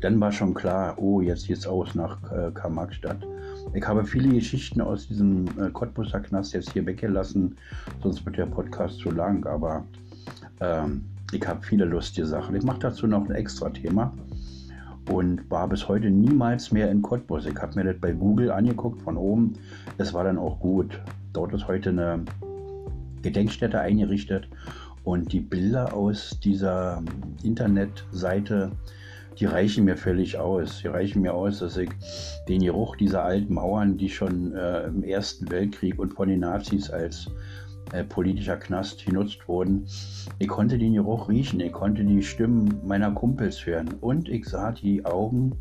Dann 0.00 0.20
war 0.20 0.30
schon 0.30 0.54
klar, 0.54 0.94
oh, 0.98 1.20
jetzt 1.20 1.46
geht's 1.48 1.66
aus 1.66 1.94
nach 1.94 2.18
äh, 2.32 2.50
Karl-Marx-Stadt. 2.52 3.26
Ich 3.74 3.86
habe 3.86 4.04
viele 4.04 4.28
Geschichten 4.30 4.80
aus 4.80 5.08
diesem 5.08 5.46
äh, 5.58 5.70
Cottbuser 5.70 6.20
Knast 6.20 6.54
jetzt 6.54 6.72
hier 6.72 6.86
weggelassen, 6.86 7.56
sonst 8.02 8.24
wird 8.24 8.38
der 8.38 8.46
Podcast 8.46 8.98
zu 8.98 9.10
lang, 9.10 9.44
aber 9.46 9.84
ähm, 10.60 11.04
ich 11.32 11.46
habe 11.46 11.62
viele 11.62 11.84
lustige 11.84 12.26
Sachen. 12.26 12.56
Ich 12.56 12.64
mache 12.64 12.80
dazu 12.80 13.06
noch 13.06 13.28
ein 13.28 13.34
extra 13.34 13.68
Thema 13.68 14.12
und 15.10 15.50
war 15.50 15.68
bis 15.68 15.86
heute 15.88 16.10
niemals 16.10 16.72
mehr 16.72 16.90
in 16.90 17.02
Cottbus. 17.02 17.46
Ich 17.46 17.56
habe 17.56 17.74
mir 17.76 17.84
das 17.84 18.00
bei 18.00 18.12
Google 18.12 18.50
angeguckt 18.50 19.02
von 19.02 19.16
oben. 19.16 19.54
Es 19.98 20.12
war 20.14 20.24
dann 20.24 20.38
auch 20.38 20.58
gut. 20.60 21.00
Dort 21.32 21.52
ist 21.52 21.68
heute 21.68 21.90
eine 21.90 22.24
Gedenkstätte 23.22 23.80
eingerichtet 23.80 24.48
und 25.04 25.32
die 25.32 25.40
Bilder 25.40 25.94
aus 25.94 26.38
dieser 26.42 27.02
Internetseite, 27.42 28.70
die 29.38 29.46
reichen 29.46 29.84
mir 29.84 29.96
völlig 29.96 30.38
aus. 30.38 30.80
Die 30.82 30.88
reichen 30.88 31.22
mir 31.22 31.34
aus, 31.34 31.60
dass 31.60 31.76
ich 31.76 31.90
den 32.48 32.62
Geruch 32.62 32.96
dieser 32.96 33.24
alten 33.24 33.54
Mauern, 33.54 33.96
die 33.96 34.08
schon 34.08 34.54
äh, 34.54 34.84
im 34.84 35.02
Ersten 35.02 35.50
Weltkrieg 35.50 35.98
und 35.98 36.14
von 36.14 36.28
den 36.28 36.40
Nazis 36.40 36.90
als 36.90 37.30
äh, 37.92 38.04
politischer 38.04 38.56
Knast 38.56 39.04
genutzt 39.04 39.46
wurden, 39.46 39.86
ich 40.38 40.48
konnte 40.48 40.78
den 40.78 40.94
Geruch 40.94 41.28
riechen, 41.28 41.60
ich 41.60 41.72
konnte 41.72 42.04
die 42.04 42.22
Stimmen 42.22 42.80
meiner 42.84 43.10
Kumpels 43.12 43.64
hören 43.64 43.94
und 44.00 44.28
ich 44.28 44.46
sah 44.46 44.72
die 44.72 45.04
Augen 45.04 45.52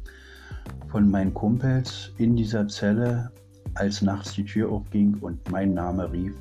von 0.90 1.10
meinen 1.10 1.34
Kumpels 1.34 2.12
in 2.18 2.36
dieser 2.36 2.68
Zelle, 2.68 3.32
als 3.76 4.02
nachts 4.02 4.34
die 4.34 4.44
Tür 4.44 4.72
aufging 4.72 5.18
und 5.22 5.52
mein 5.52 5.74
Name 5.74 6.12
rief 6.12 6.34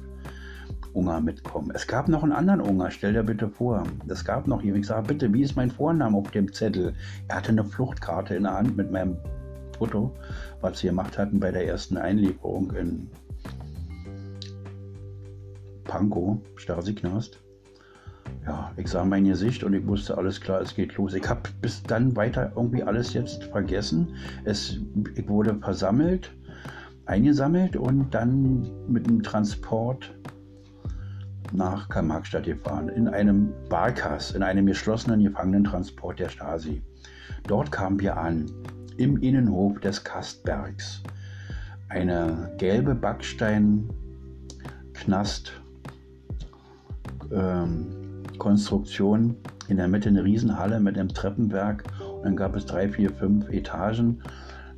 Unger 0.97 1.21
mitkommen. 1.21 1.71
Es 1.75 1.87
gab 1.87 2.09
noch 2.09 2.23
einen 2.23 2.33
anderen 2.33 2.63
Unger, 2.63 2.91
stell 2.91 3.13
dir 3.13 3.23
bitte 3.23 3.49
vor. 3.49 3.85
Es 4.09 4.25
gab 4.25 4.47
noch 4.47 4.63
jemanden, 4.63 4.81
ich 4.81 4.87
sage, 4.87 5.09
bitte, 5.09 5.33
wie 5.33 5.43
ist 5.43 5.55
mein 5.55 5.71
Vorname 5.71 6.17
auf 6.17 6.31
dem 6.31 6.53
Zettel? 6.53 6.95
Er 7.29 7.37
hatte 7.37 7.51
eine 7.51 7.65
Fluchtkarte 7.65 8.35
in 8.35 8.45
der 8.45 8.55
Hand 8.55 8.77
mit 8.77 8.91
meinem 8.91 9.17
Foto, 9.79 10.13
was 10.63 10.79
sie 10.79 10.89
gemacht 10.89 11.19
hatten 11.19 11.39
bei 11.39 11.51
der 11.51 11.67
ersten 11.67 11.99
Einlieferung 11.99 12.73
in 12.73 13.11
Pankow, 15.85 16.39
Stasi-Knast. 16.57 17.41
Ja, 18.47 18.73
ich 18.77 18.89
sah 18.89 19.05
mein 19.05 19.25
Gesicht 19.25 19.65
und 19.65 19.75
ich 19.75 19.87
wusste, 19.87 20.17
alles 20.17 20.41
klar, 20.41 20.61
es 20.61 20.75
geht 20.75 20.97
los. 20.97 21.15
Ich 21.15 21.29
habe 21.29 21.43
bis 21.61 21.83
dann 21.83 22.17
weiter 22.17 22.53
irgendwie 22.57 22.83
alles 22.83 23.13
jetzt 23.13 23.45
vergessen. 23.45 24.15
Es, 24.45 24.81
ich 25.15 25.29
wurde 25.29 25.57
versammelt, 25.61 26.33
eingesammelt 27.05 27.77
und 27.77 28.15
dann 28.15 28.71
mit 28.89 29.07
dem 29.07 29.23
Transport 29.23 30.13
nach 31.53 31.89
Karl-Marx-Stadt 31.89 32.45
gefahren, 32.45 32.89
in 32.89 33.09
einem 33.09 33.53
Barkas, 33.69 34.33
in 34.33 34.43
einem 34.43 34.67
geschlossenen 34.67 35.23
Gefangenentransport 35.23 36.19
der 36.19 36.29
Stasi. 36.29 36.83
Dort 37.47 37.71
kamen 37.71 38.01
wir 38.01 38.17
an, 38.17 38.47
im 38.97 39.19
Innenhof 39.19 39.79
des 39.81 40.03
Kastbergs. 40.03 41.03
Eine 41.89 42.53
gelbe 42.59 42.95
Backsteinknast 42.95 45.53
ähm, 47.31 47.93
in 49.69 49.77
der 49.77 49.89
Mitte 49.89 50.09
eine 50.09 50.23
Riesenhalle 50.23 50.79
mit 50.79 50.99
einem 50.99 51.09
Treppenwerk 51.09 51.85
und 52.17 52.25
dann 52.25 52.37
gab 52.37 52.55
es 52.55 52.67
drei, 52.67 52.89
vier, 52.89 53.11
fünf 53.11 53.49
Etagen 53.49 54.23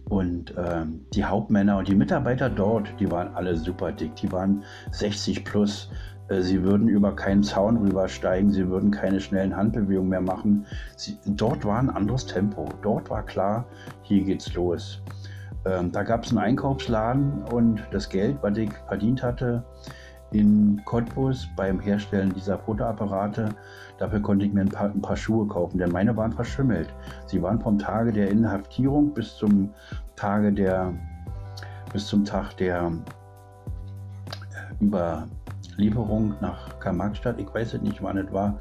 und 0.09 0.55
ähm, 0.57 1.01
die 1.13 1.25
Hauptmänner 1.25 1.77
und 1.77 1.89
die 1.89 1.95
Mitarbeiter 1.95 2.49
dort, 2.49 2.89
die 2.99 3.11
waren 3.11 3.35
alle 3.35 3.57
super 3.57 3.93
dick, 3.93 4.17
die 4.17 4.33
waren 4.33 4.65
60 4.93 5.45
plus, 5.45 5.91
äh, 5.93 6.18
sie 6.29 6.63
würden 6.63 6.89
über 6.89 7.15
keinen 7.15 7.43
Zaun 7.43 7.79
rübersteigen, 7.79 8.51
sie 8.51 8.69
würden 8.69 8.91
keine 8.91 9.21
schnellen 9.21 9.57
Handbewegungen 9.57 10.11
mehr 10.11 10.21
machen. 10.21 10.67
Sie, 10.97 11.19
dort 11.27 11.65
war 11.65 11.79
ein 11.79 11.91
anderes 11.91 12.27
Tempo. 12.27 12.69
Dort 12.83 13.11
war 13.11 13.25
klar, 13.25 13.65
hier 14.03 14.25
geht's 14.25 14.53
los. 14.55 15.03
Ähm, 15.65 15.91
da 15.93 16.03
gab 16.03 16.25
es 16.25 16.31
einen 16.31 16.39
Einkaufsladen 16.39 17.45
und 17.53 17.83
das 17.91 18.09
Geld, 18.09 18.39
was 18.43 18.57
ich 18.57 18.71
verdient 18.87 19.23
hatte 19.23 19.65
in 20.31 20.81
Cottbus 20.85 21.49
beim 21.57 21.81
Herstellen 21.81 22.33
dieser 22.35 22.59
Fotoapparate, 22.59 23.49
dafür 23.99 24.21
konnte 24.21 24.45
ich 24.45 24.53
mir 24.53 24.61
ein 24.61 24.69
paar, 24.69 24.91
ein 24.91 25.01
paar 25.01 25.17
Schuhe 25.17 25.47
kaufen, 25.47 25.79
denn 25.79 25.91
meine 25.91 26.17
waren 26.17 26.33
verschimmelt. 26.33 26.89
Sie 27.27 27.43
waren 27.43 27.61
vom 27.61 27.79
Tage 27.79 28.13
der 28.13 28.31
Inhaftierung 28.31 29.15
bis 29.15 29.37
zum 29.37 29.71
Tage 30.17 30.53
der 30.53 30.93
bis 31.93 32.07
zum 32.07 32.25
Tag 32.25 32.55
der 32.59 32.93
äh, 34.51 34.85
über 34.85 35.27
Lieferung 35.79 36.35
nach 36.41 36.79
Karl-Marx-Stadt. 36.81 37.39
Ich 37.39 37.53
weiß 37.53 37.75
es 37.75 37.83
nicht, 37.83 38.03
wann 38.03 38.19
es 38.19 38.33
war. 38.33 38.61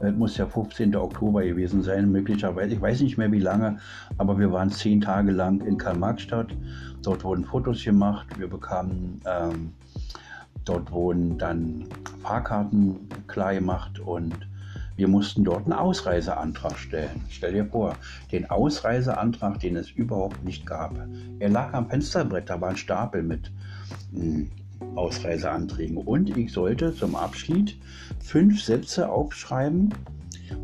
Es 0.00 0.14
muss 0.14 0.36
ja 0.36 0.46
15. 0.46 0.94
Oktober 0.96 1.42
gewesen 1.42 1.82
sein, 1.82 2.10
möglicherweise. 2.10 2.74
Ich 2.74 2.80
weiß 2.80 3.00
nicht 3.02 3.18
mehr 3.18 3.30
wie 3.32 3.40
lange, 3.40 3.78
aber 4.16 4.38
wir 4.38 4.50
waren 4.52 4.70
zehn 4.70 5.00
Tage 5.00 5.32
lang 5.32 5.60
in 5.60 5.76
Karl-Marx-Stadt. 5.76 6.48
Dort 7.02 7.24
wurden 7.24 7.44
Fotos 7.44 7.84
gemacht. 7.84 8.26
Wir 8.38 8.48
bekamen 8.48 9.20
ähm, 9.26 9.72
dort 10.64 10.90
wurden 10.92 11.36
dann 11.38 11.86
Fahrkarten 12.22 13.08
klar 13.26 13.54
gemacht 13.54 13.98
und 13.98 14.34
wir 14.96 15.08
mussten 15.08 15.42
dort 15.42 15.64
einen 15.64 15.72
Ausreiseantrag 15.72 16.78
stellen. 16.78 17.22
Stell 17.28 17.54
dir 17.54 17.66
vor, 17.66 17.96
den 18.30 18.48
Ausreiseantrag, 18.50 19.58
den 19.58 19.76
es 19.76 19.90
überhaupt 19.90 20.44
nicht 20.44 20.64
gab. 20.66 20.94
Er 21.38 21.48
lag 21.48 21.72
am 21.72 21.88
Fensterbrett, 21.88 22.48
da 22.48 22.60
war 22.60 22.70
ein 22.70 22.76
Stapel 22.76 23.22
mit 23.22 23.50
hm, 24.12 24.50
Ausreiseanträgen. 24.94 25.96
Und 25.96 26.36
ich 26.36 26.52
sollte 26.52 26.94
zum 26.94 27.14
Abschied 27.14 27.76
fünf 28.20 28.62
Sätze 28.62 29.10
aufschreiben, 29.10 29.94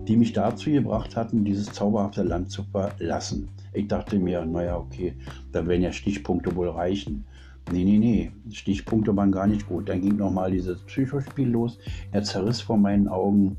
die 0.07 0.17
mich 0.17 0.33
dazu 0.33 0.71
gebracht 0.71 1.17
hatten, 1.17 1.45
dieses 1.45 1.73
zauberhafte 1.73 2.23
Land 2.23 2.51
zu 2.51 2.63
verlassen. 2.65 3.49
Ich 3.73 3.89
dachte 3.89 4.19
mir, 4.19 4.45
naja, 4.45 4.77
okay, 4.77 5.15
da 5.53 5.67
werden 5.67 5.83
ja 5.83 5.93
Stichpunkte 5.93 6.55
wohl 6.57 6.71
reichen. 6.71 7.25
Nee, 7.71 7.85
nee, 7.85 7.99
nee, 7.99 8.33
Stichpunkte 8.51 9.15
waren 9.15 9.31
gar 9.31 9.47
nicht 9.47 9.69
gut. 9.69 9.89
Dann 9.89 10.01
ging 10.01 10.17
nochmal 10.17 10.51
dieses 10.51 10.81
Psychospiel 10.85 11.49
los. 11.49 11.79
Er 12.13 12.23
zerriss 12.23 12.61
vor 12.61 12.79
meinen 12.79 13.09
Augen 13.09 13.59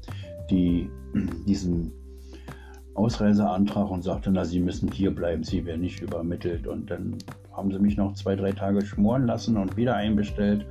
die, 0.49 0.89
diesen 1.47 1.91
Ausreiseantrag 2.99 3.89
und 3.89 4.03
sagte, 4.03 4.29
na, 4.29 4.43
Sie 4.43 4.59
müssen 4.59 4.91
hier 4.91 5.15
bleiben, 5.15 5.43
Sie 5.43 5.65
werden 5.65 5.81
nicht 5.81 6.01
übermittelt. 6.01 6.67
Und 6.67 6.91
dann 6.91 7.17
haben 7.55 7.71
sie 7.71 7.79
mich 7.79 7.97
noch 7.97 8.13
zwei, 8.13 8.35
drei 8.35 8.51
Tage 8.51 8.85
schmoren 8.85 9.25
lassen 9.25 9.57
und 9.57 9.77
wieder 9.77 9.95
einbestellt 9.95 10.65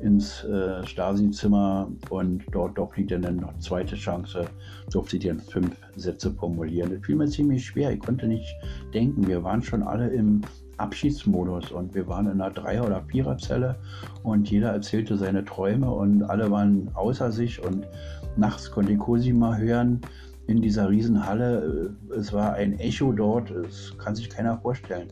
ins 0.00 0.44
äh, 0.44 0.84
Stasi-Zimmer 0.86 1.88
und 2.10 2.42
dort 2.52 2.76
doch 2.78 2.96
liegt 2.96 3.12
dann 3.12 3.36
noch 3.36 3.56
zweite 3.58 3.94
Chance, 3.96 4.44
durfte 4.90 5.16
ich 5.16 5.24
dann 5.24 5.40
fünf 5.40 5.76
Sätze 5.96 6.32
formulieren. 6.32 6.90
Das 6.90 7.06
fiel 7.06 7.16
mir 7.16 7.28
ziemlich 7.28 7.64
schwer, 7.64 7.92
ich 7.92 8.00
konnte 8.00 8.26
nicht 8.26 8.54
denken. 8.92 9.26
Wir 9.26 9.42
waren 9.42 9.62
schon 9.62 9.82
alle 9.82 10.08
im 10.08 10.42
Abschiedsmodus 10.76 11.70
und 11.70 11.94
wir 11.94 12.06
waren 12.08 12.26
in 12.26 12.40
einer 12.40 12.50
Dreier- 12.50 12.84
oder 12.84 13.02
Viererzelle 13.02 13.76
und 14.24 14.50
jeder 14.50 14.70
erzählte 14.70 15.16
seine 15.16 15.44
Träume 15.44 15.90
und 15.90 16.24
alle 16.24 16.50
waren 16.50 16.90
außer 16.94 17.30
sich 17.30 17.64
und 17.64 17.86
nachts 18.36 18.70
konnte 18.70 18.92
ich 18.92 18.98
Cosima 18.98 19.56
hören 19.56 20.00
in 20.46 20.60
dieser 20.60 20.88
Riesenhalle. 20.88 21.96
Es 22.16 22.32
war 22.32 22.54
ein 22.54 22.78
Echo 22.78 23.12
dort, 23.12 23.50
das 23.50 23.96
kann 23.98 24.14
sich 24.14 24.28
keiner 24.28 24.58
vorstellen. 24.58 25.08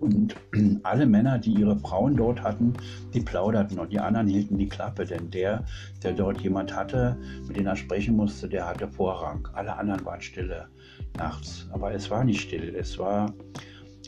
Und 0.00 0.36
alle 0.82 1.06
Männer, 1.06 1.38
die 1.38 1.54
ihre 1.54 1.76
Frauen 1.76 2.16
dort 2.16 2.42
hatten, 2.42 2.74
die 3.14 3.20
plauderten 3.20 3.78
und 3.78 3.92
die 3.92 3.98
anderen 3.98 4.28
hielten 4.28 4.58
die 4.58 4.68
Klappe, 4.68 5.06
denn 5.06 5.30
der, 5.30 5.64
der 6.02 6.12
dort 6.12 6.40
jemand 6.40 6.74
hatte, 6.74 7.16
mit 7.46 7.56
dem 7.56 7.66
er 7.66 7.76
sprechen 7.76 8.16
musste, 8.16 8.48
der 8.48 8.66
hatte 8.66 8.88
Vorrang. 8.88 9.48
Alle 9.54 9.76
anderen 9.76 10.04
waren 10.04 10.20
stille 10.20 10.68
nachts. 11.16 11.66
Aber 11.72 11.92
es 11.94 12.10
war 12.10 12.24
nicht 12.24 12.42
still. 12.42 12.74
Es 12.76 12.98
war, 12.98 13.32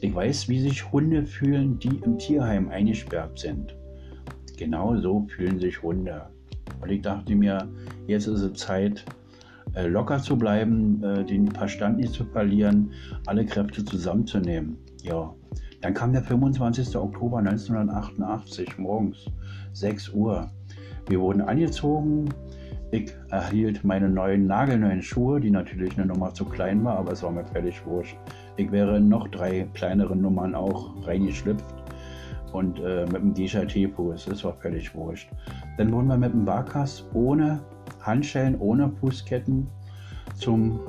ich 0.01 0.15
weiß, 0.15 0.49
wie 0.49 0.61
sich 0.61 0.93
Hunde 0.93 1.25
fühlen, 1.25 1.79
die 1.79 2.01
im 2.05 2.19
Tierheim 2.19 2.69
eingesperrt 2.69 3.39
sind. 3.39 3.75
Genau 4.57 4.97
so 4.97 5.27
fühlen 5.29 5.59
sich 5.59 5.83
Hunde. 5.83 6.29
Und 6.81 6.91
ich 6.91 7.03
dachte 7.03 7.35
mir, 7.35 7.69
jetzt 8.07 8.27
ist 8.27 8.43
es 8.43 8.55
Zeit, 8.55 9.01
äh, 9.01 9.18
locker 9.87 10.19
zu 10.19 10.37
bleiben, 10.37 11.03
äh, 11.03 11.25
den 11.25 11.51
Verstand 11.51 11.99
nicht 11.99 12.13
zu 12.13 12.25
verlieren, 12.25 12.91
alle 13.27 13.45
Kräfte 13.45 13.85
zusammenzunehmen. 13.85 14.77
Ja, 15.03 15.33
dann 15.81 15.95
kam 15.95 16.13
der 16.13 16.23
25. 16.23 16.97
Oktober 16.97 17.39
1988 17.39 18.79
morgens, 18.79 19.27
6 19.75 20.09
Uhr. 20.11 20.51
Wir 21.09 21.21
wurden 21.21 21.43
angezogen. 21.43 22.29
Ich 22.91 23.15
erhielt 23.31 23.85
meine 23.85 24.09
neuen 24.09 24.47
nagelneuen 24.47 25.03
Schuhe, 25.03 25.41
die 25.41 25.51
natürlich 25.51 25.97
eine 25.99 26.07
Nummer 26.07 26.33
zu 26.33 26.47
klein 26.47 26.83
war, 26.85 26.97
aber 26.97 27.13
es 27.13 27.23
war 27.23 27.31
mir 27.31 27.45
völlig 27.45 27.85
wurscht. 27.85 28.17
Ich 28.57 28.73
wäre 28.73 28.97
in 28.97 29.09
noch 29.09 29.29
drei 29.29 29.69
kleinere 29.75 30.17
Nummern 30.17 30.55
auch 30.55 31.07
reingeschlüpft 31.07 31.75
und 32.53 32.81
äh, 32.81 33.05
mit 33.05 33.17
dem 33.17 33.35
Deja-T-Fuß, 33.35 34.27
das 34.27 34.43
war 34.43 34.55
völlig 34.55 34.95
wurscht. 34.95 35.29
Dann 35.77 35.93
wurden 35.93 36.09
wir 36.09 36.17
mit 36.17 36.33
dem 36.33 36.45
Barkas 36.45 37.07
ohne 37.13 37.61
Handschellen, 38.09 38.59
ohne 38.59 38.91
Fußketten 38.91 39.69
zum 40.35 40.81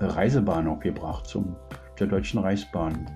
Reisebahnhof 0.00 0.80
gebracht, 0.80 1.26
zum 1.26 1.54
der 2.00 2.06
Deutschen 2.06 2.40
Reichsbahn. 2.40 3.06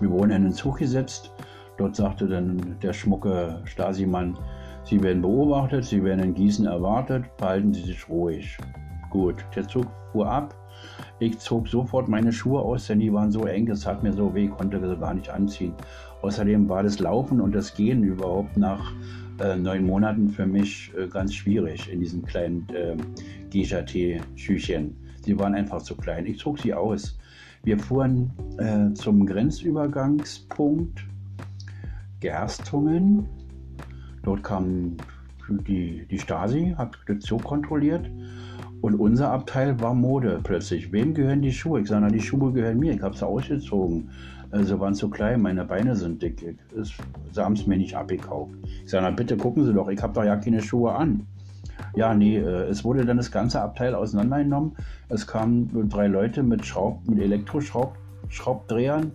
Wir 0.00 0.10
wurden 0.10 0.30
in 0.30 0.42
den 0.44 0.52
Zug 0.52 0.78
gesetzt. 0.78 1.32
Dort 1.76 1.96
sagte 1.96 2.26
dann 2.26 2.76
der 2.82 2.92
schmucke 2.92 3.60
Stasi-Mann, 3.64 4.36
Sie 4.82 5.02
werden 5.02 5.22
beobachtet, 5.22 5.84
Sie 5.84 6.02
werden 6.02 6.24
in 6.24 6.34
Gießen 6.34 6.66
erwartet, 6.66 7.24
behalten 7.36 7.72
Sie 7.72 7.82
sich 7.82 8.08
ruhig. 8.08 8.56
Gut, 9.10 9.44
der 9.54 9.68
Zug 9.68 9.86
fuhr 10.12 10.28
ab. 10.28 10.54
Ich 11.18 11.38
zog 11.38 11.68
sofort 11.68 12.08
meine 12.08 12.32
Schuhe 12.32 12.60
aus, 12.60 12.86
denn 12.86 13.00
die 13.00 13.12
waren 13.12 13.30
so 13.30 13.44
eng, 13.44 13.68
es 13.68 13.86
hat 13.86 14.02
mir 14.02 14.12
so 14.12 14.34
weh, 14.34 14.48
konnte 14.48 14.80
sie 14.80 14.96
gar 14.96 15.12
nicht 15.12 15.28
anziehen. 15.28 15.74
Außerdem 16.22 16.68
war 16.68 16.82
das 16.82 16.98
Laufen 16.98 17.40
und 17.40 17.54
das 17.54 17.74
Gehen 17.74 18.02
überhaupt 18.02 18.56
nach 18.56 18.92
äh, 19.40 19.56
neun 19.56 19.86
Monaten 19.86 20.28
für 20.28 20.46
mich 20.46 20.92
äh, 20.96 21.08
ganz 21.08 21.34
schwierig 21.34 21.90
in 21.90 22.00
diesen 22.00 22.24
kleinen 22.24 22.66
äh, 22.70 22.96
Geisha-Tee-Schüchen. 23.52 24.96
Sie 25.24 25.38
waren 25.38 25.54
einfach 25.54 25.82
zu 25.82 25.96
klein. 25.96 26.26
Ich 26.26 26.38
zog 26.38 26.58
sie 26.58 26.74
aus. 26.74 27.18
Wir 27.62 27.78
fuhren 27.78 28.30
äh, 28.58 28.92
zum 28.94 29.26
Grenzübergangspunkt 29.26 31.04
Gerstungen. 32.20 33.26
Dort 34.22 34.42
kam 34.42 34.96
die, 35.48 36.06
die 36.10 36.18
Stasi, 36.18 36.74
hat 36.76 36.98
den 37.08 37.20
Zug 37.20 37.44
kontrolliert. 37.44 38.10
Und 38.80 38.94
unser 38.94 39.30
Abteil 39.30 39.78
war 39.80 39.94
Mode 39.94 40.40
plötzlich. 40.42 40.90
Wem 40.92 41.12
gehören 41.12 41.42
die 41.42 41.52
Schuhe? 41.52 41.80
Ich 41.80 41.88
sage, 41.88 42.02
na, 42.02 42.10
die 42.10 42.20
Schuhe 42.20 42.52
gehören 42.52 42.78
mir. 42.78 42.94
Ich 42.94 43.02
habe 43.02 43.16
sie 43.16 43.26
ausgezogen. 43.26 44.10
Äh, 44.52 44.64
sie 44.64 44.78
waren 44.78 44.94
zu 44.94 45.08
klein, 45.10 45.42
meine 45.42 45.64
Beine 45.64 45.96
sind 45.96 46.22
dick. 46.22 46.56
Sie 47.32 47.40
haben 47.40 47.54
es 47.54 47.66
mir 47.66 47.76
nicht 47.76 47.96
abgekauft. 47.96 48.52
Ich 48.84 48.90
sage, 48.90 49.04
na 49.04 49.10
bitte 49.10 49.36
gucken 49.36 49.64
Sie 49.64 49.72
doch, 49.72 49.88
ich 49.88 50.02
habe 50.02 50.12
doch 50.12 50.24
ja 50.24 50.36
keine 50.36 50.62
Schuhe 50.62 50.92
an. 50.92 51.26
Ja, 51.94 52.14
nee, 52.14 52.36
äh, 52.38 52.68
es 52.68 52.84
wurde 52.84 53.04
dann 53.04 53.16
das 53.16 53.30
ganze 53.30 53.60
Abteil 53.60 53.94
auseinandergenommen. 53.94 54.76
Es 55.08 55.26
kamen 55.26 55.88
drei 55.88 56.06
Leute 56.06 56.42
mit 56.42 56.64
Schraub, 56.66 57.00
mit 57.08 57.18
Elektroschraubdrehern. 57.20 59.12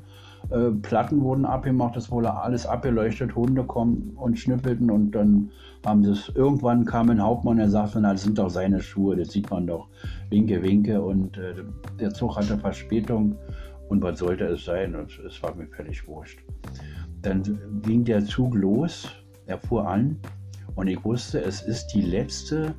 Äh, 0.50 0.71
Platten 0.82 1.21
wurden 1.21 1.45
abgemacht, 1.45 1.95
es 1.98 2.12
wurde 2.12 2.34
alles 2.34 2.65
abgeleuchtet, 2.67 3.36
Hunde 3.36 3.63
kommen 3.63 4.13
und 4.15 4.38
schnippelten 4.38 4.91
und 4.91 5.12
dann 5.12 5.50
haben 5.86 6.04
sie 6.04 6.12
es, 6.12 6.32
irgendwann 6.36 6.86
kam 6.86 7.10
ein 7.10 7.21
Hauptmann, 7.21 7.58
der 7.58 7.69
sagte, 7.69 8.00
na, 8.00 8.12
das 8.12 8.24
sind 8.24 8.38
doch 8.38 8.50
seine 8.50 8.80
Schuhe, 8.82 9.15
das 9.15 9.30
sieht 9.30 9.50
man 9.50 9.65
doch, 9.65 9.88
winke, 10.30 10.62
winke 10.62 11.02
und 11.02 11.38
äh, 11.38 11.56
der 12.00 12.13
Zug 12.13 12.38
hatte 12.38 12.58
Verspätung 12.58 13.36
und 13.89 14.02
was 14.02 14.19
sollte 14.19 14.45
es 14.45 14.65
sein 14.65 14.95
und 14.95 15.19
es 15.19 15.41
war 15.43 15.56
mir 15.56 15.67
völlig 15.67 16.08
wurscht. 16.08 16.39
Dann 17.21 17.82
ging 17.82 18.04
der 18.04 18.24
Zug 18.26 18.54
los, 18.56 19.10
er 19.45 19.58
fuhr 19.58 19.88
an 19.88 20.17
und 20.76 20.88
ich 20.88 21.04
wusste, 21.04 21.41
es 21.41 21.62
ist 21.62 21.88
die 21.88 22.02
letzte 22.02 22.76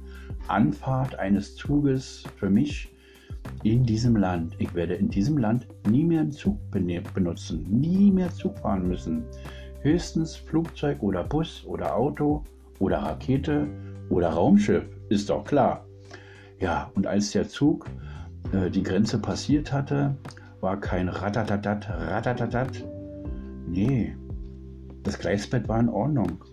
Anfahrt 0.48 1.18
eines 1.18 1.56
Zuges 1.56 2.24
für 2.36 2.50
mich 2.50 2.92
in 3.62 3.84
diesem 3.84 4.16
Land. 4.16 4.54
Ich 4.58 4.74
werde 4.74 4.94
in 4.94 5.08
diesem 5.08 5.38
Land 5.38 5.66
nie 5.88 6.04
mehr 6.04 6.20
einen 6.20 6.32
Zug 6.32 6.58
benutzen, 6.70 7.64
nie 7.68 8.10
mehr 8.10 8.30
Zug 8.30 8.58
fahren 8.58 8.88
müssen. 8.88 9.24
Höchstens 9.80 10.36
Flugzeug 10.36 11.02
oder 11.02 11.24
Bus 11.24 11.64
oder 11.64 11.94
Auto 11.94 12.44
oder 12.78 12.98
Rakete 12.98 13.66
oder 14.08 14.30
Raumschiff, 14.30 14.84
ist 15.08 15.30
doch 15.30 15.44
klar. 15.44 15.86
Ja, 16.60 16.90
und 16.94 17.06
als 17.06 17.32
der 17.32 17.48
Zug 17.48 17.86
äh, 18.52 18.70
die 18.70 18.82
Grenze 18.82 19.18
passiert 19.18 19.72
hatte, 19.72 20.16
war 20.60 20.80
kein 20.80 21.08
Ratatatat, 21.08 21.88
Ratatatat. 21.88 22.84
Nee, 23.68 24.14
das 25.02 25.18
Gleisbett 25.18 25.68
war 25.68 25.80
in 25.80 25.88
Ordnung. 25.88 26.44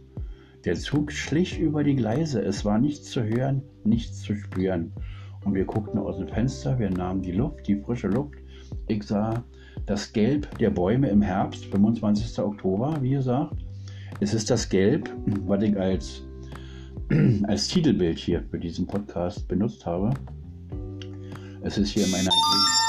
Der 0.65 0.75
Zug 0.75 1.11
schlich 1.11 1.59
über 1.59 1.83
die 1.83 1.95
Gleise. 1.95 2.41
Es 2.41 2.63
war 2.63 2.79
nichts 2.79 3.11
zu 3.11 3.23
hören, 3.23 3.61
nichts 3.83 4.21
zu 4.21 4.35
spüren. 4.35 4.93
Und 5.43 5.55
wir 5.55 5.65
guckten 5.65 5.99
aus 5.99 6.17
dem 6.17 6.27
Fenster, 6.27 6.79
wir 6.79 6.89
nahmen 6.89 7.21
die 7.21 7.33
Luft, 7.33 7.67
die 7.67 7.81
frische 7.81 8.07
Luft. 8.07 8.35
Ich 8.87 9.03
sah 9.03 9.43
das 9.85 10.13
Gelb 10.13 10.57
der 10.57 10.69
Bäume 10.69 11.09
im 11.09 11.21
Herbst, 11.21 11.65
25. 11.65 12.39
Oktober, 12.39 12.97
wie 13.01 13.11
gesagt. 13.11 13.55
Es 14.19 14.33
ist 14.33 14.49
das 14.49 14.69
Gelb, 14.69 15.13
was 15.45 15.63
ich 15.63 15.77
als, 15.77 16.21
als 17.43 17.67
Titelbild 17.67 18.17
hier 18.17 18.43
für 18.49 18.59
diesen 18.59 18.87
Podcast 18.87 19.47
benutzt 19.47 19.85
habe. 19.85 20.11
Es 21.61 21.77
ist 21.77 21.89
hier 21.89 22.05
in 22.05 22.11
meiner 22.11 22.23
Gegend. 22.23 22.82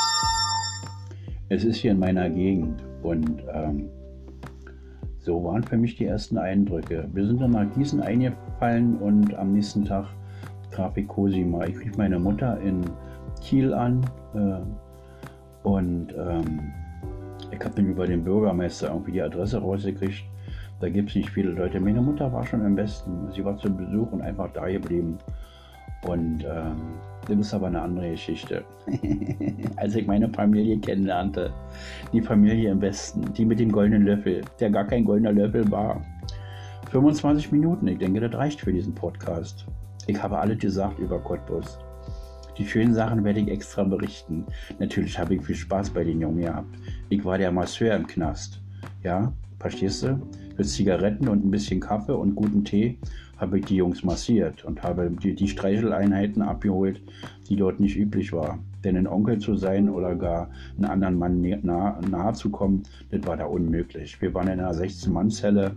Es 1.48 1.64
ist 1.64 1.76
hier 1.76 1.92
in 1.92 1.98
meiner 1.98 2.30
Gegend 2.30 2.82
und 3.02 3.42
ähm, 3.52 3.88
so 5.18 5.42
waren 5.44 5.62
für 5.62 5.76
mich 5.76 5.96
die 5.96 6.06
ersten 6.06 6.38
Eindrücke. 6.38 7.08
Wir 7.12 7.26
sind 7.26 7.40
dann 7.40 7.50
nach 7.52 7.70
Gießen 7.74 8.00
eingefallen 8.00 8.96
und 8.98 9.34
am 9.34 9.52
nächsten 9.52 9.84
Tag 9.84 10.06
traf 10.70 10.96
ich 10.96 11.06
Cosima. 11.06 11.64
Ich 11.64 11.78
rief 11.78 11.96
meine 11.96 12.18
Mutter 12.18 12.60
in 12.60 12.82
Kiel 13.42 13.74
an 13.74 14.04
äh, 14.34 15.66
und 15.66 16.14
ähm, 16.16 16.72
ich 17.50 17.60
habe 17.64 17.74
dann 17.74 17.86
über 17.86 18.06
den 18.06 18.24
Bürgermeister 18.24 18.88
irgendwie 18.88 19.12
die 19.12 19.22
Adresse 19.22 19.58
rausgekriegt. 19.58 20.24
Da 20.80 20.88
gibt 20.88 21.10
es 21.10 21.16
nicht 21.16 21.30
viele 21.30 21.50
Leute. 21.50 21.80
Meine 21.80 22.00
Mutter 22.00 22.32
war 22.32 22.44
schon 22.44 22.64
im 22.64 22.76
Westen. 22.76 23.30
Sie 23.34 23.44
war 23.44 23.56
zum 23.58 23.76
Besuch 23.76 24.12
und 24.12 24.22
einfach 24.22 24.50
da 24.52 24.68
geblieben. 24.68 25.18
Und 26.06 26.44
ähm, 26.44 26.76
das 27.26 27.38
ist 27.38 27.54
aber 27.54 27.68
eine 27.68 27.80
andere 27.80 28.10
Geschichte. 28.10 28.64
Als 29.76 29.94
ich 29.94 30.06
meine 30.06 30.28
Familie 30.28 30.78
kennenlernte, 30.78 31.52
die 32.12 32.20
Familie 32.20 32.70
im 32.70 32.80
Westen, 32.80 33.32
die 33.32 33.44
mit 33.44 33.60
dem 33.60 33.72
goldenen 33.72 34.04
Löffel, 34.04 34.42
der 34.60 34.70
gar 34.70 34.86
kein 34.86 35.04
goldener 35.04 35.32
Löffel 35.32 35.70
war. 35.70 36.04
25 36.90 37.50
Minuten, 37.52 37.88
ich 37.88 37.98
denke, 37.98 38.20
das 38.20 38.34
reicht 38.34 38.60
für 38.60 38.72
diesen 38.72 38.94
Podcast. 38.94 39.66
Ich 40.06 40.22
habe 40.22 40.38
alles 40.38 40.58
gesagt 40.58 40.98
über 40.98 41.18
Cottbus. 41.18 41.78
Die 42.58 42.66
schönen 42.66 42.94
Sachen 42.94 43.24
werde 43.24 43.40
ich 43.40 43.48
extra 43.48 43.82
berichten. 43.82 44.44
Natürlich 44.78 45.18
habe 45.18 45.34
ich 45.34 45.42
viel 45.42 45.56
Spaß 45.56 45.90
bei 45.90 46.04
den 46.04 46.20
Jungen 46.20 46.42
gehabt. 46.42 46.76
Ich 47.08 47.24
war 47.24 47.38
der 47.38 47.50
Masseur 47.50 47.96
im 47.96 48.06
Knast. 48.06 48.60
Ja, 49.02 49.32
verstehst 49.58 50.04
du? 50.04 50.20
Für 50.54 50.62
Zigaretten 50.62 51.26
und 51.26 51.44
ein 51.44 51.50
bisschen 51.50 51.80
Kaffee 51.80 52.16
und 52.16 52.36
guten 52.36 52.64
Tee 52.64 52.98
habe 53.44 53.58
ich 53.58 53.66
die 53.66 53.76
Jungs 53.76 54.02
massiert 54.02 54.64
und 54.64 54.82
habe 54.82 55.10
die, 55.10 55.34
die 55.34 55.48
Streicheleinheiten 55.48 56.40
abgeholt, 56.40 57.02
die 57.50 57.56
dort 57.56 57.78
nicht 57.78 57.94
üblich 57.94 58.32
war. 58.32 58.58
Denn 58.82 58.96
ein 58.96 59.06
Onkel 59.06 59.38
zu 59.38 59.54
sein 59.54 59.90
oder 59.90 60.14
gar 60.14 60.48
einen 60.76 60.86
anderen 60.86 61.18
Mann 61.18 61.42
nahe, 61.62 62.00
nahe 62.08 62.32
zu 62.32 62.48
kommen, 62.48 62.84
das 63.10 63.26
war 63.26 63.36
da 63.36 63.44
unmöglich. 63.44 64.20
Wir 64.22 64.32
waren 64.32 64.48
in 64.48 64.60
einer 64.60 64.72
16-Mann-Zelle 64.72 65.76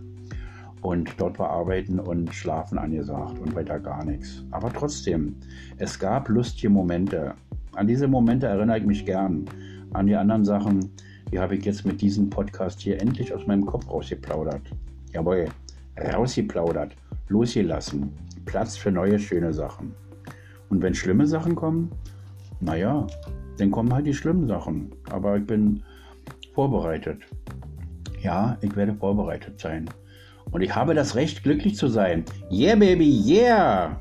und 0.80 1.10
dort 1.18 1.38
war 1.38 1.50
Arbeiten 1.50 2.00
und 2.00 2.34
Schlafen 2.34 2.78
angesagt 2.78 3.38
und 3.38 3.54
weiter 3.54 3.78
gar 3.78 4.02
nichts. 4.02 4.42
Aber 4.50 4.72
trotzdem, 4.72 5.36
es 5.76 5.98
gab 5.98 6.30
lustige 6.30 6.70
Momente. 6.70 7.34
An 7.74 7.86
diese 7.86 8.08
Momente 8.08 8.46
erinnere 8.46 8.78
ich 8.78 8.86
mich 8.86 9.04
gern. 9.04 9.44
An 9.92 10.06
die 10.06 10.16
anderen 10.16 10.46
Sachen, 10.46 10.88
die 11.30 11.38
habe 11.38 11.56
ich 11.56 11.66
jetzt 11.66 11.84
mit 11.84 12.00
diesem 12.00 12.30
Podcast 12.30 12.80
hier 12.80 12.98
endlich 12.98 13.34
aus 13.34 13.46
meinem 13.46 13.66
Kopf 13.66 13.90
rausgeplaudert. 13.90 14.62
Jawohl, 15.12 15.48
rausgeplaudert, 16.14 16.94
losgelassen. 17.28 18.12
Platz 18.44 18.76
für 18.76 18.90
neue 18.90 19.18
schöne 19.18 19.52
Sachen. 19.52 19.94
Und 20.70 20.82
wenn 20.82 20.94
schlimme 20.94 21.26
Sachen 21.26 21.54
kommen, 21.54 21.90
naja, 22.60 23.06
dann 23.58 23.70
kommen 23.70 23.92
halt 23.92 24.06
die 24.06 24.14
schlimmen 24.14 24.46
Sachen. 24.46 24.90
Aber 25.10 25.36
ich 25.36 25.46
bin 25.46 25.82
vorbereitet. 26.54 27.20
Ja, 28.22 28.56
ich 28.60 28.74
werde 28.76 28.94
vorbereitet 28.94 29.60
sein. 29.60 29.88
Und 30.50 30.62
ich 30.62 30.74
habe 30.74 30.94
das 30.94 31.14
Recht, 31.14 31.42
glücklich 31.42 31.76
zu 31.76 31.88
sein. 31.88 32.24
Yeah, 32.50 32.74
baby, 32.74 33.22
yeah! 33.26 34.00